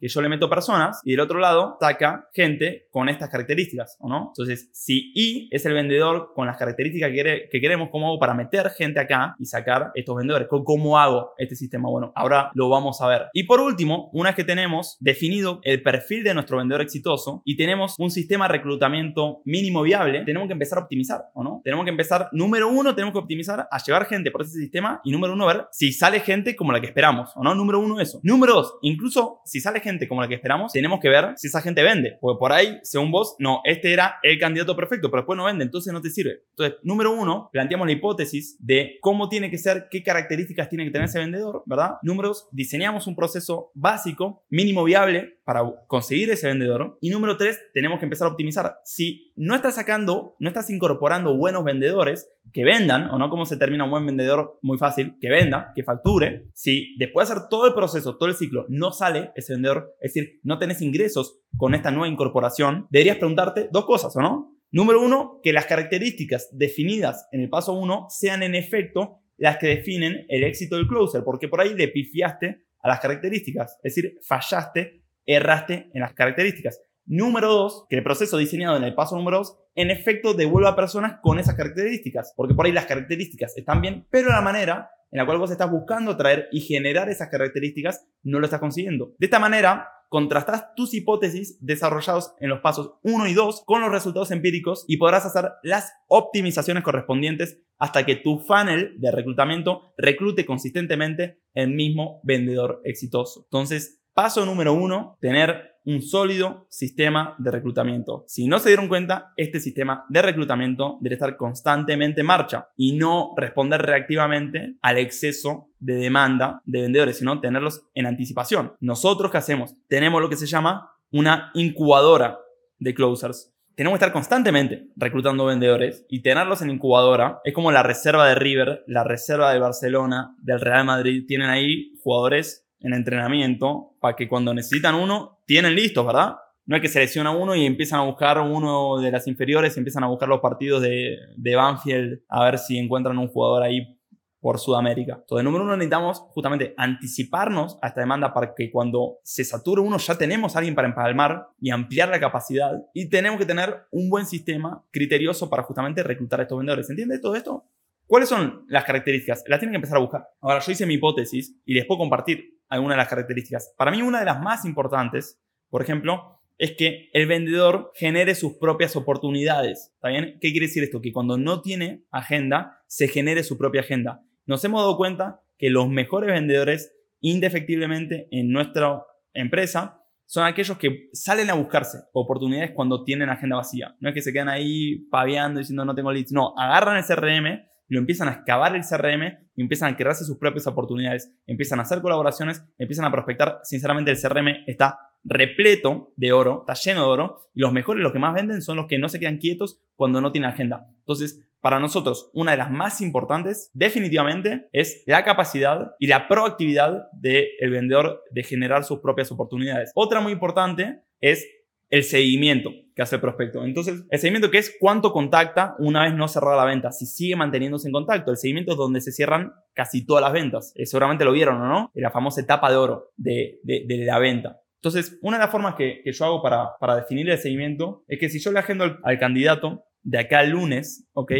que 0.00 0.08
yo 0.08 0.22
le 0.22 0.28
meto 0.28 0.48
personas 0.48 1.00
y 1.04 1.12
del 1.12 1.20
otro 1.20 1.38
lado 1.38 1.76
saca 1.80 2.28
gente 2.32 2.86
con 2.90 3.08
estas 3.08 3.30
características, 3.30 3.96
¿o 4.00 4.08
no? 4.08 4.32
Entonces, 4.34 4.70
si 4.72 5.12
I 5.14 5.48
es 5.50 5.64
el 5.66 5.74
vendedor 5.74 6.32
con 6.34 6.46
las 6.46 6.56
características 6.56 7.10
que, 7.10 7.48
que 7.50 7.60
queremos, 7.60 7.88
¿cómo 7.90 8.08
hago 8.08 8.18
para 8.18 8.34
meter 8.34 8.70
gente 8.70 9.00
acá 9.00 9.34
y 9.38 9.46
sacar 9.46 9.90
estos 9.94 10.16
vendedores? 10.16 10.48
¿Cómo 10.48 10.98
hago 10.98 11.32
este 11.38 11.54
sistema? 11.54 11.88
Bueno, 11.88 12.12
ahora 12.14 12.50
lo 12.54 12.68
vamos 12.68 13.00
a 13.00 13.08
ver. 13.08 13.26
Y 13.32 13.44
por 13.44 13.60
último, 13.60 14.10
una 14.12 14.30
vez 14.30 14.36
que 14.36 14.44
tenemos 14.44 14.96
definido 15.00 15.60
el 15.62 15.82
perfil 15.82 16.24
de 16.24 16.34
nuestro 16.34 16.58
vendedor 16.58 16.82
exitoso 16.82 17.42
y 17.44 17.56
tenemos 17.56 17.94
un 17.98 18.10
sistema 18.10 18.46
de 18.46 18.54
reclutamiento 18.54 19.42
mínimo 19.44 19.82
viable, 19.82 20.24
tenemos 20.24 20.48
que 20.48 20.52
empezar 20.52 20.78
a 20.78 20.82
optimizar, 20.82 21.24
¿o 21.34 21.42
no? 21.42 21.60
Tenemos 21.64 21.84
que 21.84 21.90
empezar, 21.90 22.28
número 22.32 22.68
uno, 22.68 22.94
tenemos 22.94 23.12
que 23.12 23.18
optimizar 23.18 23.68
a 23.70 23.78
llevar 23.78 24.06
gente 24.06 24.30
por 24.30 24.42
ese 24.42 24.58
sistema 24.58 25.00
y 25.04 25.12
número 25.12 25.32
uno, 25.32 25.46
ver 25.46 25.66
si 25.70 25.92
sale 25.92 26.20
gente 26.20 26.56
como 26.56 26.72
la 26.72 26.80
que 26.80 26.86
esperamos, 26.86 27.30
¿o 27.36 27.42
no? 27.42 27.54
Número 27.54 27.80
uno, 27.80 28.00
eso. 28.00 28.20
Número 28.22 28.54
dos, 28.54 28.78
incluso 28.82 29.37
si 29.44 29.60
sale 29.60 29.80
gente 29.80 30.08
como 30.08 30.20
la 30.20 30.28
que 30.28 30.34
esperamos, 30.34 30.72
tenemos 30.72 31.00
que 31.00 31.08
ver 31.08 31.34
si 31.36 31.48
esa 31.48 31.60
gente 31.60 31.82
vende. 31.82 32.18
Porque 32.20 32.38
por 32.38 32.52
ahí, 32.52 32.78
según 32.82 33.10
vos, 33.10 33.36
no, 33.38 33.60
este 33.64 33.92
era 33.92 34.16
el 34.22 34.38
candidato 34.38 34.76
perfecto, 34.76 35.10
pero 35.10 35.22
después 35.22 35.36
no 35.36 35.44
vende, 35.44 35.64
entonces 35.64 35.92
no 35.92 36.00
te 36.00 36.10
sirve. 36.10 36.42
Entonces, 36.50 36.78
número 36.82 37.12
uno, 37.12 37.48
planteamos 37.52 37.86
la 37.86 37.92
hipótesis 37.92 38.56
de 38.60 38.98
cómo 39.00 39.28
tiene 39.28 39.50
que 39.50 39.58
ser, 39.58 39.88
qué 39.90 40.02
características 40.02 40.68
tiene 40.68 40.84
que 40.84 40.90
tener 40.90 41.08
ese 41.08 41.18
vendedor, 41.18 41.62
¿verdad? 41.66 41.92
Número 42.02 42.28
dos, 42.28 42.48
diseñamos 42.52 43.06
un 43.06 43.16
proceso 43.16 43.70
básico, 43.74 44.44
mínimo 44.50 44.84
viable, 44.84 45.37
para 45.48 45.62
conseguir 45.86 46.28
ese 46.28 46.46
vendedor. 46.46 46.98
Y 47.00 47.08
número 47.08 47.38
tres, 47.38 47.58
tenemos 47.72 47.98
que 47.98 48.04
empezar 48.04 48.28
a 48.28 48.32
optimizar. 48.32 48.80
Si 48.84 49.32
no 49.34 49.54
estás 49.54 49.76
sacando, 49.76 50.36
no 50.38 50.48
estás 50.48 50.68
incorporando 50.68 51.38
buenos 51.38 51.64
vendedores 51.64 52.30
que 52.52 52.64
vendan, 52.64 53.08
o 53.08 53.18
no 53.18 53.30
como 53.30 53.46
se 53.46 53.56
termina 53.56 53.84
un 53.84 53.90
buen 53.90 54.04
vendedor 54.04 54.58
muy 54.60 54.76
fácil, 54.76 55.14
que 55.18 55.30
venda, 55.30 55.72
que 55.74 55.84
facture, 55.84 56.50
si 56.52 56.94
después 56.98 57.26
de 57.26 57.32
hacer 57.32 57.48
todo 57.48 57.66
el 57.66 57.72
proceso, 57.72 58.18
todo 58.18 58.28
el 58.28 58.34
ciclo, 58.34 58.66
no 58.68 58.92
sale 58.92 59.30
ese 59.36 59.54
vendedor, 59.54 59.94
es 60.02 60.12
decir, 60.12 60.38
no 60.42 60.58
tenés 60.58 60.82
ingresos 60.82 61.40
con 61.56 61.74
esta 61.74 61.90
nueva 61.90 62.08
incorporación, 62.08 62.86
deberías 62.90 63.16
preguntarte 63.16 63.70
dos 63.72 63.86
cosas, 63.86 64.14
¿o 64.16 64.20
no? 64.20 64.54
Número 64.70 65.00
uno, 65.00 65.40
que 65.42 65.54
las 65.54 65.64
características 65.64 66.50
definidas 66.52 67.26
en 67.32 67.40
el 67.40 67.48
paso 67.48 67.72
uno 67.72 68.04
sean 68.10 68.42
en 68.42 68.54
efecto 68.54 69.22
las 69.38 69.56
que 69.56 69.68
definen 69.68 70.26
el 70.28 70.44
éxito 70.44 70.76
del 70.76 70.86
closer, 70.86 71.22
porque 71.24 71.48
por 71.48 71.62
ahí 71.62 71.72
le 71.72 71.88
pifiaste 71.88 72.66
a 72.80 72.88
las 72.88 73.00
características, 73.00 73.78
es 73.82 73.94
decir, 73.94 74.18
fallaste, 74.22 74.97
erraste 75.28 75.90
en 75.94 76.00
las 76.00 76.14
características. 76.14 76.80
Número 77.06 77.48
dos, 77.48 77.86
que 77.88 77.96
el 77.96 78.02
proceso 78.02 78.36
diseñado 78.36 78.76
en 78.76 78.84
el 78.84 78.94
paso 78.94 79.16
número 79.16 79.38
dos, 79.38 79.56
en 79.74 79.90
efecto 79.90 80.34
devuelva 80.34 80.70
a 80.70 80.76
personas 80.76 81.20
con 81.22 81.38
esas 81.38 81.54
características, 81.54 82.34
porque 82.36 82.54
por 82.54 82.66
ahí 82.66 82.72
las 82.72 82.86
características 82.86 83.56
están 83.56 83.80
bien, 83.80 84.06
pero 84.10 84.30
la 84.30 84.40
manera 84.40 84.90
en 85.10 85.18
la 85.18 85.26
cual 85.26 85.38
vos 85.38 85.50
estás 85.50 85.70
buscando 85.70 86.16
traer 86.16 86.48
y 86.52 86.60
generar 86.60 87.08
esas 87.08 87.28
características 87.28 88.06
no 88.22 88.40
lo 88.40 88.44
estás 88.44 88.60
consiguiendo. 88.60 89.14
De 89.18 89.26
esta 89.26 89.38
manera, 89.38 89.88
contrastás 90.08 90.74
tus 90.74 90.94
hipótesis 90.94 91.58
desarrollados 91.64 92.34
en 92.40 92.50
los 92.50 92.60
pasos 92.60 92.94
1 93.02 93.26
y 93.26 93.34
2 93.34 93.62
con 93.64 93.80
los 93.80 93.90
resultados 93.90 94.30
empíricos 94.30 94.84
y 94.86 94.96
podrás 94.96 95.26
hacer 95.26 95.50
las 95.62 95.92
optimizaciones 96.08 96.82
correspondientes 96.82 97.58
hasta 97.78 98.04
que 98.04 98.16
tu 98.16 98.40
funnel 98.40 98.96
de 98.98 99.10
reclutamiento 99.10 99.92
reclute 99.96 100.44
consistentemente 100.44 101.40
el 101.54 101.70
mismo 101.70 102.20
vendedor 102.22 102.80
exitoso. 102.84 103.44
Entonces, 103.44 103.97
paso 104.18 104.44
número 104.44 104.72
1, 104.72 105.18
tener 105.20 105.76
un 105.84 106.02
sólido 106.02 106.66
sistema 106.70 107.36
de 107.38 107.52
reclutamiento. 107.52 108.24
Si 108.26 108.48
no 108.48 108.58
se 108.58 108.70
dieron 108.70 108.88
cuenta, 108.88 109.32
este 109.36 109.60
sistema 109.60 110.06
de 110.08 110.20
reclutamiento 110.22 110.98
debe 111.00 111.14
estar 111.14 111.36
constantemente 111.36 112.22
en 112.22 112.26
marcha 112.26 112.68
y 112.76 112.96
no 112.96 113.32
responder 113.36 113.80
reactivamente 113.80 114.74
al 114.82 114.98
exceso 114.98 115.68
de 115.78 115.94
demanda 115.94 116.60
de 116.64 116.80
vendedores, 116.80 117.18
sino 117.18 117.40
tenerlos 117.40 117.84
en 117.94 118.06
anticipación. 118.06 118.72
Nosotros, 118.80 119.30
¿qué 119.30 119.38
hacemos? 119.38 119.76
Tenemos 119.86 120.20
lo 120.20 120.28
que 120.28 120.34
se 120.34 120.46
llama 120.46 120.90
una 121.12 121.52
incubadora 121.54 122.40
de 122.80 122.94
closers. 122.94 123.54
Tenemos 123.76 123.96
que 123.96 124.04
estar 124.04 124.12
constantemente 124.12 124.88
reclutando 124.96 125.46
vendedores 125.46 126.04
y 126.08 126.22
tenerlos 126.22 126.60
en 126.60 126.70
incubadora 126.70 127.38
es 127.44 127.54
como 127.54 127.70
la 127.70 127.84
reserva 127.84 128.26
de 128.26 128.34
River, 128.34 128.82
la 128.88 129.04
reserva 129.04 129.52
de 129.52 129.60
Barcelona, 129.60 130.34
del 130.42 130.60
Real 130.60 130.84
Madrid. 130.84 131.24
Tienen 131.28 131.50
ahí 131.50 131.92
jugadores 132.02 132.67
en 132.80 132.94
entrenamiento 132.94 133.94
para 134.00 134.16
que 134.16 134.28
cuando 134.28 134.54
necesitan 134.54 134.94
uno, 134.94 135.40
tienen 135.46 135.74
listos, 135.74 136.06
¿verdad? 136.06 136.36
No 136.66 136.76
es 136.76 136.82
que 136.82 136.88
selecciona 136.88 137.30
uno 137.30 137.54
y 137.54 137.64
empiezan 137.64 138.00
a 138.00 138.04
buscar 138.04 138.38
uno 138.40 139.00
de 139.00 139.10
las 139.10 139.26
inferiores, 139.26 139.76
empiezan 139.76 140.04
a 140.04 140.08
buscar 140.08 140.28
los 140.28 140.40
partidos 140.40 140.82
de, 140.82 141.16
de 141.36 141.56
Banfield 141.56 142.20
a 142.28 142.44
ver 142.44 142.58
si 142.58 142.78
encuentran 142.78 143.16
un 143.18 143.28
jugador 143.28 143.62
ahí 143.62 143.98
por 144.40 144.58
Sudamérica. 144.58 145.18
Entonces, 145.20 145.44
número 145.44 145.64
uno, 145.64 145.76
necesitamos 145.76 146.20
justamente 146.28 146.74
anticiparnos 146.76 147.78
a 147.82 147.88
esta 147.88 148.00
demanda 148.00 148.32
para 148.32 148.54
que 148.54 148.70
cuando 148.70 149.18
se 149.22 149.44
sature 149.44 149.80
uno 149.80 149.98
ya 149.98 150.16
tenemos 150.16 150.54
a 150.54 150.58
alguien 150.58 150.74
para 150.74 150.88
empalmar 150.88 151.48
y 151.60 151.70
ampliar 151.70 152.08
la 152.08 152.20
capacidad 152.20 152.72
y 152.94 153.08
tenemos 153.08 153.38
que 153.38 153.46
tener 153.46 153.74
un 153.90 154.08
buen 154.08 154.26
sistema 154.26 154.84
criterioso 154.90 155.50
para 155.50 155.62
justamente 155.64 156.02
reclutar 156.02 156.40
a 156.40 156.42
estos 156.44 156.58
vendedores. 156.58 156.88
¿Entiendes 156.88 157.20
todo 157.20 157.34
esto? 157.34 157.64
¿Cuáles 158.06 158.28
son 158.28 158.64
las 158.68 158.84
características? 158.84 159.44
Las 159.46 159.58
tienen 159.58 159.72
que 159.72 159.76
empezar 159.76 159.98
a 159.98 160.00
buscar. 160.00 160.28
Ahora, 160.40 160.60
yo 160.60 160.72
hice 160.72 160.86
mi 160.86 160.94
hipótesis 160.94 161.54
y 161.64 161.74
les 161.74 161.84
puedo 161.84 161.98
compartir 161.98 162.57
algunas 162.68 162.96
de 162.96 162.98
las 162.98 163.08
características. 163.08 163.74
Para 163.76 163.90
mí, 163.90 164.02
una 164.02 164.20
de 164.20 164.24
las 164.24 164.40
más 164.40 164.64
importantes, 164.64 165.40
por 165.70 165.82
ejemplo, 165.82 166.40
es 166.58 166.72
que 166.72 167.08
el 167.12 167.26
vendedor 167.26 167.92
genere 167.94 168.34
sus 168.34 168.54
propias 168.54 168.96
oportunidades. 168.96 169.92
¿Está 169.94 170.08
bien? 170.08 170.38
¿Qué 170.40 170.50
quiere 170.50 170.66
decir 170.66 170.82
esto? 170.82 171.00
Que 171.00 171.12
cuando 171.12 171.38
no 171.38 171.62
tiene 171.62 172.04
agenda, 172.10 172.82
se 172.86 173.08
genere 173.08 173.44
su 173.44 173.56
propia 173.56 173.82
agenda. 173.82 174.22
Nos 174.44 174.64
hemos 174.64 174.80
dado 174.80 174.96
cuenta 174.96 175.40
que 175.56 175.70
los 175.70 175.88
mejores 175.88 176.32
vendedores, 176.32 176.94
indefectiblemente 177.20 178.28
en 178.30 178.50
nuestra 178.50 179.02
empresa, 179.34 180.02
son 180.26 180.44
aquellos 180.44 180.76
que 180.76 181.08
salen 181.12 181.48
a 181.48 181.54
buscarse 181.54 181.98
oportunidades 182.12 182.72
cuando 182.72 183.02
tienen 183.02 183.30
agenda 183.30 183.56
vacía. 183.56 183.96
No 184.00 184.10
es 184.10 184.14
que 184.14 184.20
se 184.20 184.32
quedan 184.32 184.48
ahí 184.48 185.06
paviando 185.10 185.58
diciendo 185.58 185.84
no 185.84 185.94
tengo 185.94 186.12
leads. 186.12 186.32
No, 186.32 186.54
agarran 186.58 186.98
el 186.98 187.04
CRM, 187.04 187.62
lo 187.88 187.98
empiezan 187.98 188.28
a 188.28 188.32
excavar 188.32 188.76
el 188.76 188.82
CRM 188.82 189.48
empiezan 189.56 189.92
a 189.92 189.96
crearse 189.96 190.24
sus 190.24 190.38
propias 190.38 190.66
oportunidades, 190.66 191.34
empiezan 191.46 191.80
a 191.80 191.82
hacer 191.82 192.00
colaboraciones, 192.00 192.64
empiezan 192.78 193.06
a 193.06 193.10
prospectar. 193.10 193.60
Sinceramente, 193.64 194.10
el 194.10 194.20
CRM 194.20 194.64
está 194.66 194.98
repleto 195.24 196.12
de 196.16 196.32
oro, 196.32 196.64
está 196.66 196.74
lleno 196.74 197.02
de 197.02 197.08
oro, 197.08 197.40
y 197.54 197.60
los 197.60 197.72
mejores, 197.72 198.02
los 198.02 198.12
que 198.12 198.18
más 198.18 198.34
venden, 198.34 198.62
son 198.62 198.76
los 198.76 198.86
que 198.86 198.98
no 198.98 199.08
se 199.08 199.18
quedan 199.18 199.38
quietos 199.38 199.80
cuando 199.96 200.20
no 200.20 200.30
tienen 200.30 200.50
agenda. 200.50 200.86
Entonces, 201.00 201.44
para 201.60 201.80
nosotros, 201.80 202.30
una 202.34 202.52
de 202.52 202.56
las 202.56 202.70
más 202.70 203.00
importantes, 203.00 203.70
definitivamente, 203.74 204.68
es 204.72 205.02
la 205.06 205.24
capacidad 205.24 205.92
y 205.98 206.06
la 206.06 206.28
proactividad 206.28 207.08
del 207.12 207.70
vendedor 207.70 208.22
de 208.30 208.44
generar 208.44 208.84
sus 208.84 209.00
propias 209.00 209.32
oportunidades. 209.32 209.90
Otra 209.94 210.20
muy 210.20 210.32
importante 210.32 211.02
es 211.20 211.44
el 211.90 212.02
seguimiento 212.04 212.70
que 212.94 213.02
hace 213.02 213.16
el 213.16 213.20
prospecto. 213.20 213.64
Entonces, 213.64 214.04
el 214.10 214.18
seguimiento 214.18 214.50
que 214.50 214.58
es 214.58 214.76
cuánto 214.80 215.12
contacta 215.12 215.74
una 215.78 216.04
vez 216.04 216.14
no 216.14 216.28
cerrada 216.28 216.56
la 216.56 216.64
venta, 216.64 216.92
si 216.92 217.06
sigue 217.06 217.36
manteniéndose 217.36 217.88
en 217.88 217.92
contacto. 217.92 218.30
El 218.30 218.36
seguimiento 218.36 218.72
es 218.72 218.78
donde 218.78 219.00
se 219.00 219.12
cierran 219.12 219.52
casi 219.72 220.04
todas 220.04 220.22
las 220.22 220.32
ventas. 220.32 220.72
Eh, 220.74 220.84
seguramente 220.84 221.24
lo 221.24 221.32
vieron, 221.32 221.60
¿o 221.60 221.66
no? 221.66 221.90
La 221.94 222.10
famosa 222.10 222.40
etapa 222.40 222.70
de 222.70 222.76
oro 222.76 223.12
de, 223.16 223.60
la 224.04 224.18
venta. 224.18 224.60
Entonces, 224.76 225.18
una 225.22 225.38
de 225.38 225.44
las 225.44 225.52
formas 225.52 225.74
que, 225.76 226.02
yo 226.04 226.24
hago 226.24 226.42
para, 226.42 226.76
para, 226.80 226.96
definir 226.96 227.28
el 227.30 227.38
seguimiento 227.38 228.04
es 228.08 228.18
que 228.18 228.28
si 228.28 228.40
yo 228.40 228.52
le 228.52 228.58
agendo 228.58 228.84
al, 228.84 228.98
al 229.02 229.18
candidato 229.18 229.84
de 230.02 230.18
acá 230.18 230.40
al 230.40 230.50
lunes, 230.50 231.08
¿ok? 231.12 231.32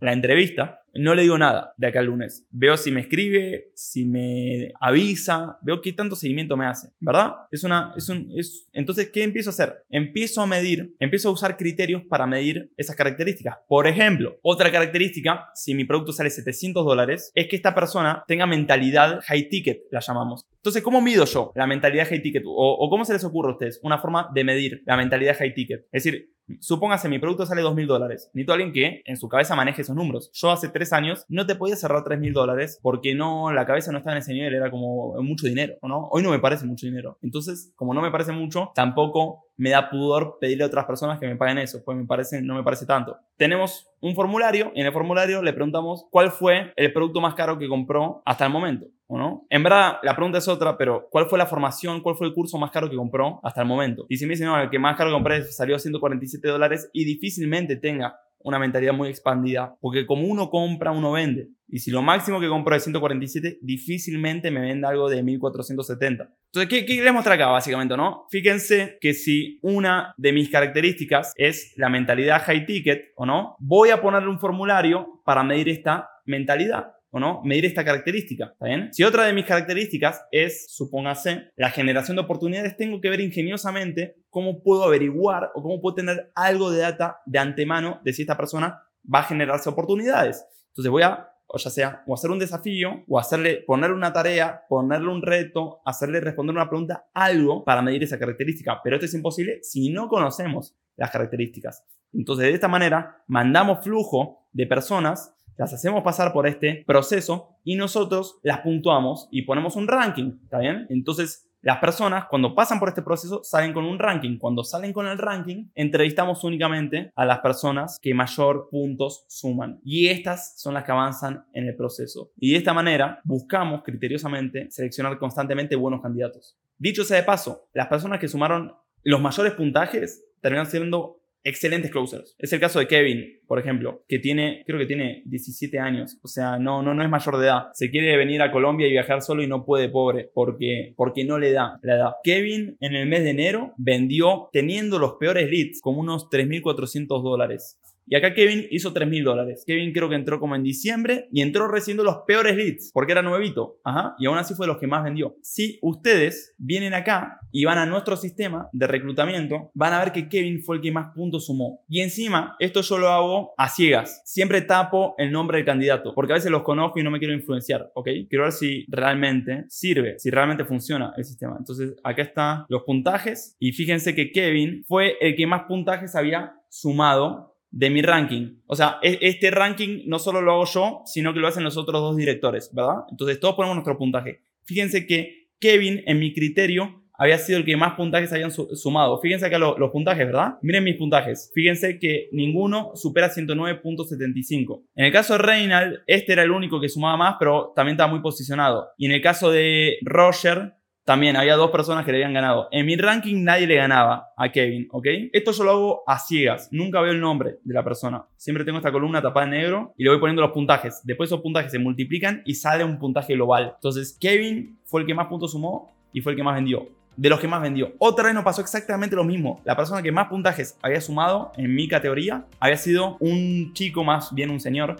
La 0.00 0.12
entrevista, 0.12 0.80
no 0.98 1.14
le 1.14 1.22
digo 1.22 1.38
nada 1.38 1.74
de 1.76 1.86
acá 1.86 2.00
al 2.00 2.06
lunes. 2.06 2.46
Veo 2.50 2.76
si 2.76 2.90
me 2.90 3.00
escribe, 3.00 3.70
si 3.74 4.04
me 4.04 4.72
avisa, 4.80 5.58
veo 5.62 5.80
qué 5.80 5.92
tanto 5.92 6.16
seguimiento 6.16 6.56
me 6.56 6.66
hace, 6.66 6.88
¿verdad? 7.00 7.32
Es 7.50 7.64
una, 7.64 7.92
es 7.96 8.08
un, 8.08 8.30
es, 8.36 8.68
entonces, 8.72 9.10
¿qué 9.10 9.22
empiezo 9.22 9.50
a 9.50 9.52
hacer? 9.52 9.84
Empiezo 9.88 10.42
a 10.42 10.46
medir, 10.46 10.94
empiezo 10.98 11.28
a 11.28 11.32
usar 11.32 11.56
criterios 11.56 12.02
para 12.08 12.26
medir 12.26 12.72
esas 12.76 12.96
características. 12.96 13.56
Por 13.68 13.86
ejemplo, 13.86 14.38
otra 14.42 14.70
característica, 14.70 15.48
si 15.54 15.74
mi 15.74 15.84
producto 15.84 16.12
sale 16.12 16.30
700 16.30 16.84
dólares, 16.84 17.30
es 17.34 17.48
que 17.48 17.56
esta 17.56 17.74
persona 17.74 18.24
tenga 18.26 18.46
mentalidad 18.46 19.20
high 19.26 19.48
ticket, 19.48 19.82
la 19.90 20.00
llamamos. 20.00 20.46
Entonces, 20.66 20.82
¿cómo 20.82 21.00
mido 21.00 21.24
yo 21.26 21.52
la 21.54 21.64
mentalidad 21.64 22.08
high 22.08 22.20
ticket? 22.20 22.42
O, 22.44 22.50
o 22.50 22.90
cómo 22.90 23.04
se 23.04 23.12
les 23.12 23.22
ocurre 23.22 23.50
a 23.50 23.52
ustedes 23.52 23.78
una 23.84 23.98
forma 23.98 24.28
de 24.34 24.42
medir 24.42 24.82
la 24.84 24.96
mentalidad 24.96 25.36
high 25.38 25.54
ticket? 25.54 25.86
Es 25.92 26.02
decir, 26.02 26.32
Supóngase, 26.60 27.08
mi 27.08 27.18
producto 27.18 27.44
sale 27.44 27.62
2.000 27.62 27.86
dólares. 27.86 28.30
Necesito 28.32 28.52
a 28.52 28.54
alguien 28.54 28.72
que 28.72 29.02
en 29.04 29.16
su 29.16 29.28
cabeza 29.28 29.56
maneje 29.56 29.82
esos 29.82 29.96
números. 29.96 30.30
Yo 30.32 30.50
hace 30.50 30.68
tres 30.68 30.92
años 30.92 31.24
no 31.28 31.44
te 31.44 31.56
podía 31.56 31.74
cerrar 31.74 32.04
3.000 32.04 32.32
dólares 32.32 32.78
porque 32.82 33.16
no, 33.16 33.52
la 33.52 33.66
cabeza 33.66 33.90
no 33.90 33.98
estaba 33.98 34.14
en 34.16 34.22
ese 34.22 34.32
nivel, 34.32 34.54
era 34.54 34.70
como 34.70 35.20
mucho 35.22 35.46
dinero, 35.46 35.74
¿no? 35.82 36.08
Hoy 36.12 36.22
no 36.22 36.30
me 36.30 36.38
parece 36.38 36.64
mucho 36.64 36.86
dinero. 36.86 37.18
Entonces, 37.20 37.72
como 37.74 37.94
no 37.94 38.00
me 38.00 38.12
parece 38.12 38.30
mucho, 38.30 38.70
tampoco 38.76 39.46
me 39.56 39.70
da 39.70 39.88
pudor 39.88 40.38
pedirle 40.40 40.64
a 40.64 40.66
otras 40.66 40.84
personas 40.84 41.18
que 41.18 41.26
me 41.26 41.36
paguen 41.36 41.58
eso, 41.58 41.82
pues 41.84 41.96
me 41.96 42.04
parece, 42.04 42.42
no 42.42 42.54
me 42.54 42.62
parece 42.62 42.86
tanto. 42.86 43.16
Tenemos 43.36 43.88
un 44.00 44.14
formulario 44.14 44.72
y 44.74 44.80
en 44.80 44.86
el 44.86 44.92
formulario 44.92 45.42
le 45.42 45.52
preguntamos 45.52 46.06
cuál 46.10 46.30
fue 46.30 46.72
el 46.76 46.92
producto 46.92 47.20
más 47.20 47.34
caro 47.34 47.58
que 47.58 47.68
compró 47.68 48.22
hasta 48.24 48.46
el 48.46 48.52
momento. 48.52 48.86
¿O 49.08 49.16
no? 49.18 49.46
En 49.50 49.62
verdad, 49.62 49.98
la 50.02 50.16
pregunta 50.16 50.38
es 50.38 50.48
otra, 50.48 50.76
pero 50.76 51.06
¿cuál 51.08 51.26
fue 51.26 51.38
la 51.38 51.46
formación, 51.46 52.00
cuál 52.00 52.16
fue 52.16 52.26
el 52.26 52.34
curso 52.34 52.58
más 52.58 52.72
caro 52.72 52.90
que 52.90 52.96
compró 52.96 53.38
hasta 53.44 53.60
el 53.60 53.68
momento? 53.68 54.04
Y 54.08 54.16
si 54.16 54.26
me 54.26 54.30
dicen, 54.30 54.48
no, 54.48 54.60
el 54.60 54.68
que 54.68 54.80
más 54.80 54.96
caro 54.96 55.12
compré 55.12 55.44
salió 55.44 55.76
a 55.76 55.78
147 55.78 56.48
dólares 56.48 56.90
y 56.92 57.04
difícilmente 57.04 57.76
tenga 57.76 58.18
una 58.46 58.60
mentalidad 58.60 58.94
muy 58.94 59.08
expandida, 59.08 59.74
porque 59.80 60.06
como 60.06 60.28
uno 60.28 60.50
compra, 60.50 60.92
uno 60.92 61.10
vende. 61.10 61.48
Y 61.66 61.80
si 61.80 61.90
lo 61.90 62.00
máximo 62.00 62.38
que 62.38 62.48
compro 62.48 62.76
es 62.76 62.84
147, 62.84 63.58
difícilmente 63.60 64.52
me 64.52 64.60
venda 64.60 64.88
algo 64.88 65.10
de 65.10 65.20
1470. 65.20 66.30
Entonces, 66.52 66.68
¿qué, 66.68 66.86
qué 66.86 67.02
les 67.02 67.12
mostrar 67.12 67.34
acá 67.34 67.48
básicamente, 67.48 67.96
no? 67.96 68.24
Fíjense 68.30 68.98
que 69.00 69.14
si 69.14 69.58
una 69.62 70.14
de 70.16 70.32
mis 70.32 70.48
características 70.48 71.32
es 71.36 71.74
la 71.76 71.88
mentalidad 71.88 72.40
high 72.44 72.64
ticket, 72.64 73.06
¿o 73.16 73.26
no? 73.26 73.56
Voy 73.58 73.90
a 73.90 74.00
ponerle 74.00 74.28
un 74.28 74.38
formulario 74.38 75.20
para 75.24 75.42
medir 75.42 75.68
esta 75.68 76.08
mentalidad. 76.24 76.92
¿O 77.16 77.20
no? 77.20 77.40
Medir 77.44 77.64
esta 77.64 77.82
característica, 77.82 78.50
¿está 78.52 78.66
bien? 78.66 78.92
Si 78.92 79.02
otra 79.02 79.24
de 79.24 79.32
mis 79.32 79.46
características 79.46 80.26
es, 80.30 80.66
supóngase, 80.68 81.50
la 81.56 81.70
generación 81.70 82.14
de 82.14 82.22
oportunidades, 82.22 82.76
tengo 82.76 83.00
que 83.00 83.08
ver 83.08 83.20
ingeniosamente 83.20 84.16
cómo 84.28 84.62
puedo 84.62 84.84
averiguar 84.84 85.50
o 85.54 85.62
cómo 85.62 85.80
puedo 85.80 85.94
tener 85.94 86.30
algo 86.34 86.70
de 86.70 86.80
data 86.80 87.22
de 87.24 87.38
antemano 87.38 88.02
de 88.04 88.12
si 88.12 88.20
esta 88.22 88.36
persona 88.36 88.82
va 89.02 89.20
a 89.20 89.22
generarse 89.22 89.70
oportunidades. 89.70 90.44
Entonces 90.68 90.90
voy 90.90 91.04
a 91.04 91.30
o 91.48 91.58
ya 91.58 91.70
sea, 91.70 92.02
o 92.08 92.12
hacer 92.12 92.30
un 92.32 92.40
desafío, 92.40 93.04
o 93.08 93.20
hacerle, 93.20 93.62
ponerle 93.64 93.94
una 93.94 94.12
tarea, 94.12 94.64
ponerle 94.68 95.08
un 95.08 95.22
reto, 95.22 95.80
hacerle 95.84 96.18
responder 96.18 96.56
una 96.56 96.68
pregunta, 96.68 97.06
algo 97.14 97.64
para 97.64 97.82
medir 97.82 98.02
esa 98.02 98.18
característica. 98.18 98.80
Pero 98.82 98.96
esto 98.96 99.06
es 99.06 99.14
imposible 99.14 99.60
si 99.62 99.90
no 99.90 100.08
conocemos 100.08 100.76
las 100.96 101.12
características. 101.12 101.84
Entonces, 102.12 102.46
de 102.46 102.52
esta 102.52 102.66
manera, 102.66 103.22
mandamos 103.28 103.84
flujo 103.84 104.48
de 104.52 104.66
personas 104.66 105.35
las 105.56 105.72
hacemos 105.72 106.02
pasar 106.02 106.32
por 106.32 106.46
este 106.46 106.84
proceso 106.86 107.56
y 107.64 107.76
nosotros 107.76 108.38
las 108.42 108.60
puntuamos 108.60 109.28
y 109.30 109.42
ponemos 109.42 109.76
un 109.76 109.88
ranking, 109.88 110.38
¿está 110.44 110.58
bien? 110.58 110.86
Entonces, 110.90 111.46
las 111.66 111.78
personas 111.78 112.26
cuando 112.30 112.54
pasan 112.54 112.78
por 112.78 112.88
este 112.90 113.02
proceso 113.02 113.42
salen 113.42 113.72
con 113.72 113.84
un 113.84 113.98
ranking. 113.98 114.38
Cuando 114.38 114.62
salen 114.62 114.92
con 114.92 115.08
el 115.08 115.18
ranking, 115.18 115.68
entrevistamos 115.74 116.44
únicamente 116.44 117.10
a 117.16 117.24
las 117.24 117.40
personas 117.40 117.98
que 118.00 118.14
mayor 118.14 118.68
puntos 118.70 119.24
suman. 119.26 119.80
Y 119.82 120.06
estas 120.06 120.60
son 120.60 120.74
las 120.74 120.84
que 120.84 120.92
avanzan 120.92 121.44
en 121.52 121.66
el 121.66 121.74
proceso. 121.74 122.30
Y 122.36 122.52
de 122.52 122.58
esta 122.58 122.72
manera 122.72 123.20
buscamos 123.24 123.82
criteriosamente 123.82 124.70
seleccionar 124.70 125.18
constantemente 125.18 125.74
buenos 125.74 126.02
candidatos. 126.02 126.56
Dicho 126.78 127.02
sea 127.02 127.16
de 127.16 127.24
paso, 127.24 127.66
las 127.72 127.88
personas 127.88 128.20
que 128.20 128.28
sumaron 128.28 128.72
los 129.02 129.20
mayores 129.20 129.54
puntajes 129.54 130.24
terminan 130.40 130.66
siendo 130.66 131.18
excelentes 131.46 131.90
closers. 131.92 132.34
Es 132.38 132.52
el 132.52 132.60
caso 132.60 132.80
de 132.80 132.88
Kevin, 132.88 133.38
por 133.46 133.60
ejemplo, 133.60 134.04
que 134.08 134.18
tiene, 134.18 134.64
creo 134.66 134.78
que 134.78 134.86
tiene 134.86 135.22
17 135.26 135.78
años, 135.78 136.18
o 136.22 136.28
sea, 136.28 136.58
no, 136.58 136.82
no, 136.82 136.92
no 136.92 137.02
es 137.04 137.08
mayor 137.08 137.38
de 137.38 137.46
edad. 137.46 137.68
Se 137.72 137.90
quiere 137.90 138.16
venir 138.16 138.42
a 138.42 138.50
Colombia 138.50 138.88
y 138.88 138.90
viajar 138.90 139.22
solo 139.22 139.42
y 139.42 139.46
no 139.46 139.64
puede, 139.64 139.88
pobre, 139.88 140.28
porque, 140.34 140.92
porque 140.96 141.24
no 141.24 141.38
le 141.38 141.52
da 141.52 141.78
la 141.82 141.94
edad. 141.94 142.10
Kevin 142.24 142.76
en 142.80 142.94
el 142.96 143.06
mes 143.06 143.22
de 143.22 143.30
enero 143.30 143.72
vendió, 143.76 144.48
teniendo 144.52 144.98
los 144.98 145.14
peores 145.14 145.48
leads, 145.48 145.80
como 145.80 146.00
unos 146.00 146.28
3.400 146.28 147.22
dólares. 147.22 147.78
Y 148.08 148.14
acá 148.14 148.34
Kevin 148.34 148.66
hizo 148.70 148.92
3 148.92 149.08
mil 149.08 149.24
dólares. 149.24 149.64
Kevin 149.66 149.92
creo 149.92 150.08
que 150.08 150.14
entró 150.14 150.38
como 150.38 150.54
en 150.54 150.62
diciembre 150.62 151.28
y 151.32 151.42
entró 151.42 151.66
recibiendo 151.66 152.04
los 152.04 152.18
peores 152.26 152.56
leads 152.56 152.90
porque 152.92 153.12
era 153.12 153.22
nuevito. 153.22 153.80
Ajá. 153.84 154.14
Y 154.18 154.26
aún 154.26 154.38
así 154.38 154.54
fue 154.54 154.66
de 154.66 154.72
los 154.72 154.80
que 154.80 154.86
más 154.86 155.02
vendió. 155.02 155.36
Si 155.42 155.78
ustedes 155.82 156.54
vienen 156.56 156.94
acá 156.94 157.40
y 157.50 157.64
van 157.64 157.78
a 157.78 157.86
nuestro 157.86 158.16
sistema 158.16 158.68
de 158.72 158.86
reclutamiento, 158.86 159.70
van 159.74 159.92
a 159.92 159.98
ver 159.98 160.12
que 160.12 160.28
Kevin 160.28 160.62
fue 160.62 160.76
el 160.76 160.82
que 160.82 160.92
más 160.92 161.12
puntos 161.14 161.46
sumó. 161.46 161.84
Y 161.88 162.00
encima, 162.00 162.56
esto 162.60 162.80
yo 162.82 162.98
lo 162.98 163.08
hago 163.08 163.54
a 163.56 163.68
ciegas. 163.68 164.22
Siempre 164.24 164.62
tapo 164.62 165.14
el 165.18 165.32
nombre 165.32 165.58
del 165.58 165.66
candidato 165.66 166.14
porque 166.14 166.32
a 166.32 166.36
veces 166.36 166.50
los 166.50 166.62
conozco 166.62 167.00
y 167.00 167.02
no 167.02 167.10
me 167.10 167.18
quiero 167.18 167.34
influenciar. 167.34 167.90
¿Ok? 167.94 168.08
Quiero 168.28 168.44
ver 168.44 168.52
si 168.52 168.86
realmente 168.88 169.64
sirve, 169.68 170.18
si 170.18 170.30
realmente 170.30 170.64
funciona 170.64 171.12
el 171.16 171.24
sistema. 171.24 171.56
Entonces, 171.58 171.96
acá 172.04 172.22
están 172.22 172.64
los 172.68 172.84
puntajes 172.84 173.56
y 173.58 173.72
fíjense 173.72 174.14
que 174.14 174.30
Kevin 174.30 174.84
fue 174.86 175.16
el 175.20 175.34
que 175.34 175.46
más 175.46 175.62
puntajes 175.64 176.14
había 176.14 176.52
sumado 176.68 177.55
de 177.76 177.90
mi 177.90 178.00
ranking. 178.00 178.62
O 178.66 178.74
sea, 178.74 178.98
e, 179.02 179.18
este 179.20 179.50
ranking 179.50 180.04
no 180.06 180.18
solo 180.18 180.40
lo 180.40 180.52
hago 180.52 180.64
yo, 180.64 181.02
sino 181.04 181.34
que 181.34 181.40
lo 181.40 181.48
hacen 181.48 181.62
los 181.62 181.76
otros 181.76 182.00
dos 182.00 182.16
directores, 182.16 182.70
¿verdad? 182.72 183.04
Entonces 183.10 183.38
todos 183.38 183.54
ponemos 183.54 183.76
nuestro 183.76 183.98
puntaje. 183.98 184.40
Fíjense 184.64 185.06
que 185.06 185.50
Kevin, 185.60 186.02
en 186.06 186.18
mi 186.18 186.32
criterio, 186.32 187.02
había 187.18 187.36
sido 187.38 187.58
el 187.58 187.64
que 187.66 187.76
más 187.76 187.94
puntajes 187.94 188.32
habían 188.32 188.50
sumado. 188.50 189.18
Fíjense 189.20 189.46
acá 189.46 189.58
los 189.58 189.90
puntajes, 189.90 190.26
¿verdad? 190.26 190.54
Miren 190.62 190.84
mis 190.84 190.96
puntajes. 190.96 191.50
Fíjense 191.54 191.98
que 191.98 192.28
ninguno 192.32 192.92
supera 192.94 193.30
109.75. 193.30 194.82
En 194.94 195.04
el 195.04 195.12
caso 195.12 195.34
de 195.34 195.38
Reynald, 195.40 196.00
este 196.06 196.32
era 196.32 196.42
el 196.44 196.50
único 196.50 196.80
que 196.80 196.88
sumaba 196.88 197.16
más, 197.16 197.36
pero 197.38 197.72
también 197.76 197.94
estaba 197.94 198.10
muy 198.10 198.20
posicionado. 198.20 198.88
Y 198.96 199.06
en 199.06 199.12
el 199.12 199.20
caso 199.20 199.50
de 199.50 199.98
Roger, 200.02 200.74
también 201.06 201.36
había 201.36 201.54
dos 201.54 201.70
personas 201.70 202.04
que 202.04 202.10
le 202.10 202.18
habían 202.18 202.34
ganado. 202.34 202.66
En 202.72 202.84
mi 202.84 202.96
ranking 202.96 203.44
nadie 203.44 203.68
le 203.68 203.76
ganaba 203.76 204.30
a 204.36 204.50
Kevin, 204.50 204.88
¿ok? 204.90 205.06
Esto 205.32 205.52
yo 205.52 205.62
lo 205.62 205.70
hago 205.70 206.02
a 206.04 206.18
ciegas. 206.18 206.68
Nunca 206.72 207.00
veo 207.00 207.12
el 207.12 207.20
nombre 207.20 207.60
de 207.62 207.74
la 207.74 207.84
persona. 207.84 208.24
Siempre 208.36 208.64
tengo 208.64 208.78
esta 208.78 208.90
columna 208.90 209.22
tapada 209.22 209.46
en 209.46 209.52
negro 209.52 209.94
y 209.96 210.02
le 210.02 210.10
voy 210.10 210.18
poniendo 210.18 210.42
los 210.42 210.50
puntajes. 210.50 211.02
Después 211.04 211.28
esos 211.28 211.42
puntajes 211.42 211.70
se 211.70 211.78
multiplican 211.78 212.42
y 212.44 212.56
sale 212.56 212.82
un 212.82 212.98
puntaje 212.98 213.34
global. 213.34 213.74
Entonces, 213.76 214.18
Kevin 214.20 214.80
fue 214.84 215.02
el 215.02 215.06
que 215.06 215.14
más 215.14 215.28
puntos 215.28 215.52
sumó 215.52 215.94
y 216.12 216.22
fue 216.22 216.32
el 216.32 216.36
que 216.36 216.42
más 216.42 216.56
vendió. 216.56 216.88
De 217.16 217.30
los 217.30 217.38
que 217.38 217.46
más 217.46 217.62
vendió. 217.62 217.92
Otra 217.98 218.24
vez 218.24 218.34
nos 218.34 218.42
pasó 218.42 218.60
exactamente 218.60 219.14
lo 219.14 219.22
mismo. 219.22 219.60
La 219.64 219.76
persona 219.76 220.02
que 220.02 220.10
más 220.10 220.26
puntajes 220.26 220.76
había 220.82 221.00
sumado 221.00 221.52
en 221.56 221.72
mi 221.72 221.86
categoría 221.86 222.46
había 222.58 222.78
sido 222.78 223.16
un 223.20 223.72
chico, 223.74 224.02
más 224.02 224.34
bien 224.34 224.50
un 224.50 224.58
señor, 224.58 224.96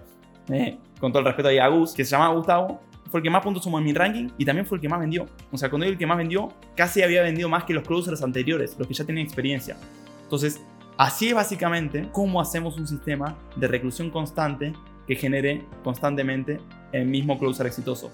eh, 0.52 0.78
con 1.00 1.10
todo 1.10 1.20
el 1.20 1.26
respeto 1.26 1.48
a 1.48 1.66
Gus, 1.66 1.94
que 1.94 2.04
se 2.04 2.12
llamaba 2.12 2.34
Gustavo, 2.34 2.80
fue 3.16 3.20
el 3.20 3.24
que 3.24 3.30
más 3.30 3.42
puntos 3.42 3.64
sumó 3.64 3.78
en 3.78 3.84
mi 3.84 3.94
ranking 3.94 4.28
y 4.36 4.44
también 4.44 4.66
fue 4.66 4.76
el 4.76 4.82
que 4.82 4.90
más 4.90 5.00
vendió. 5.00 5.26
O 5.50 5.56
sea, 5.56 5.70
cuando 5.70 5.84
digo 5.84 5.94
el 5.94 5.98
que 5.98 6.06
más 6.06 6.18
vendió, 6.18 6.52
casi 6.76 7.02
había 7.02 7.22
vendido 7.22 7.48
más 7.48 7.64
que 7.64 7.72
los 7.72 7.82
closers 7.82 8.22
anteriores, 8.22 8.76
los 8.78 8.86
que 8.86 8.92
ya 8.92 9.06
tenían 9.06 9.24
experiencia. 9.24 9.78
Entonces, 10.24 10.60
así 10.98 11.28
es 11.28 11.34
básicamente 11.34 12.10
cómo 12.12 12.42
hacemos 12.42 12.76
un 12.76 12.86
sistema 12.86 13.38
de 13.56 13.68
reclusión 13.68 14.10
constante 14.10 14.74
que 15.06 15.16
genere 15.16 15.64
constantemente 15.82 16.60
el 16.92 17.06
mismo 17.06 17.38
closer 17.38 17.66
exitoso. 17.66 18.12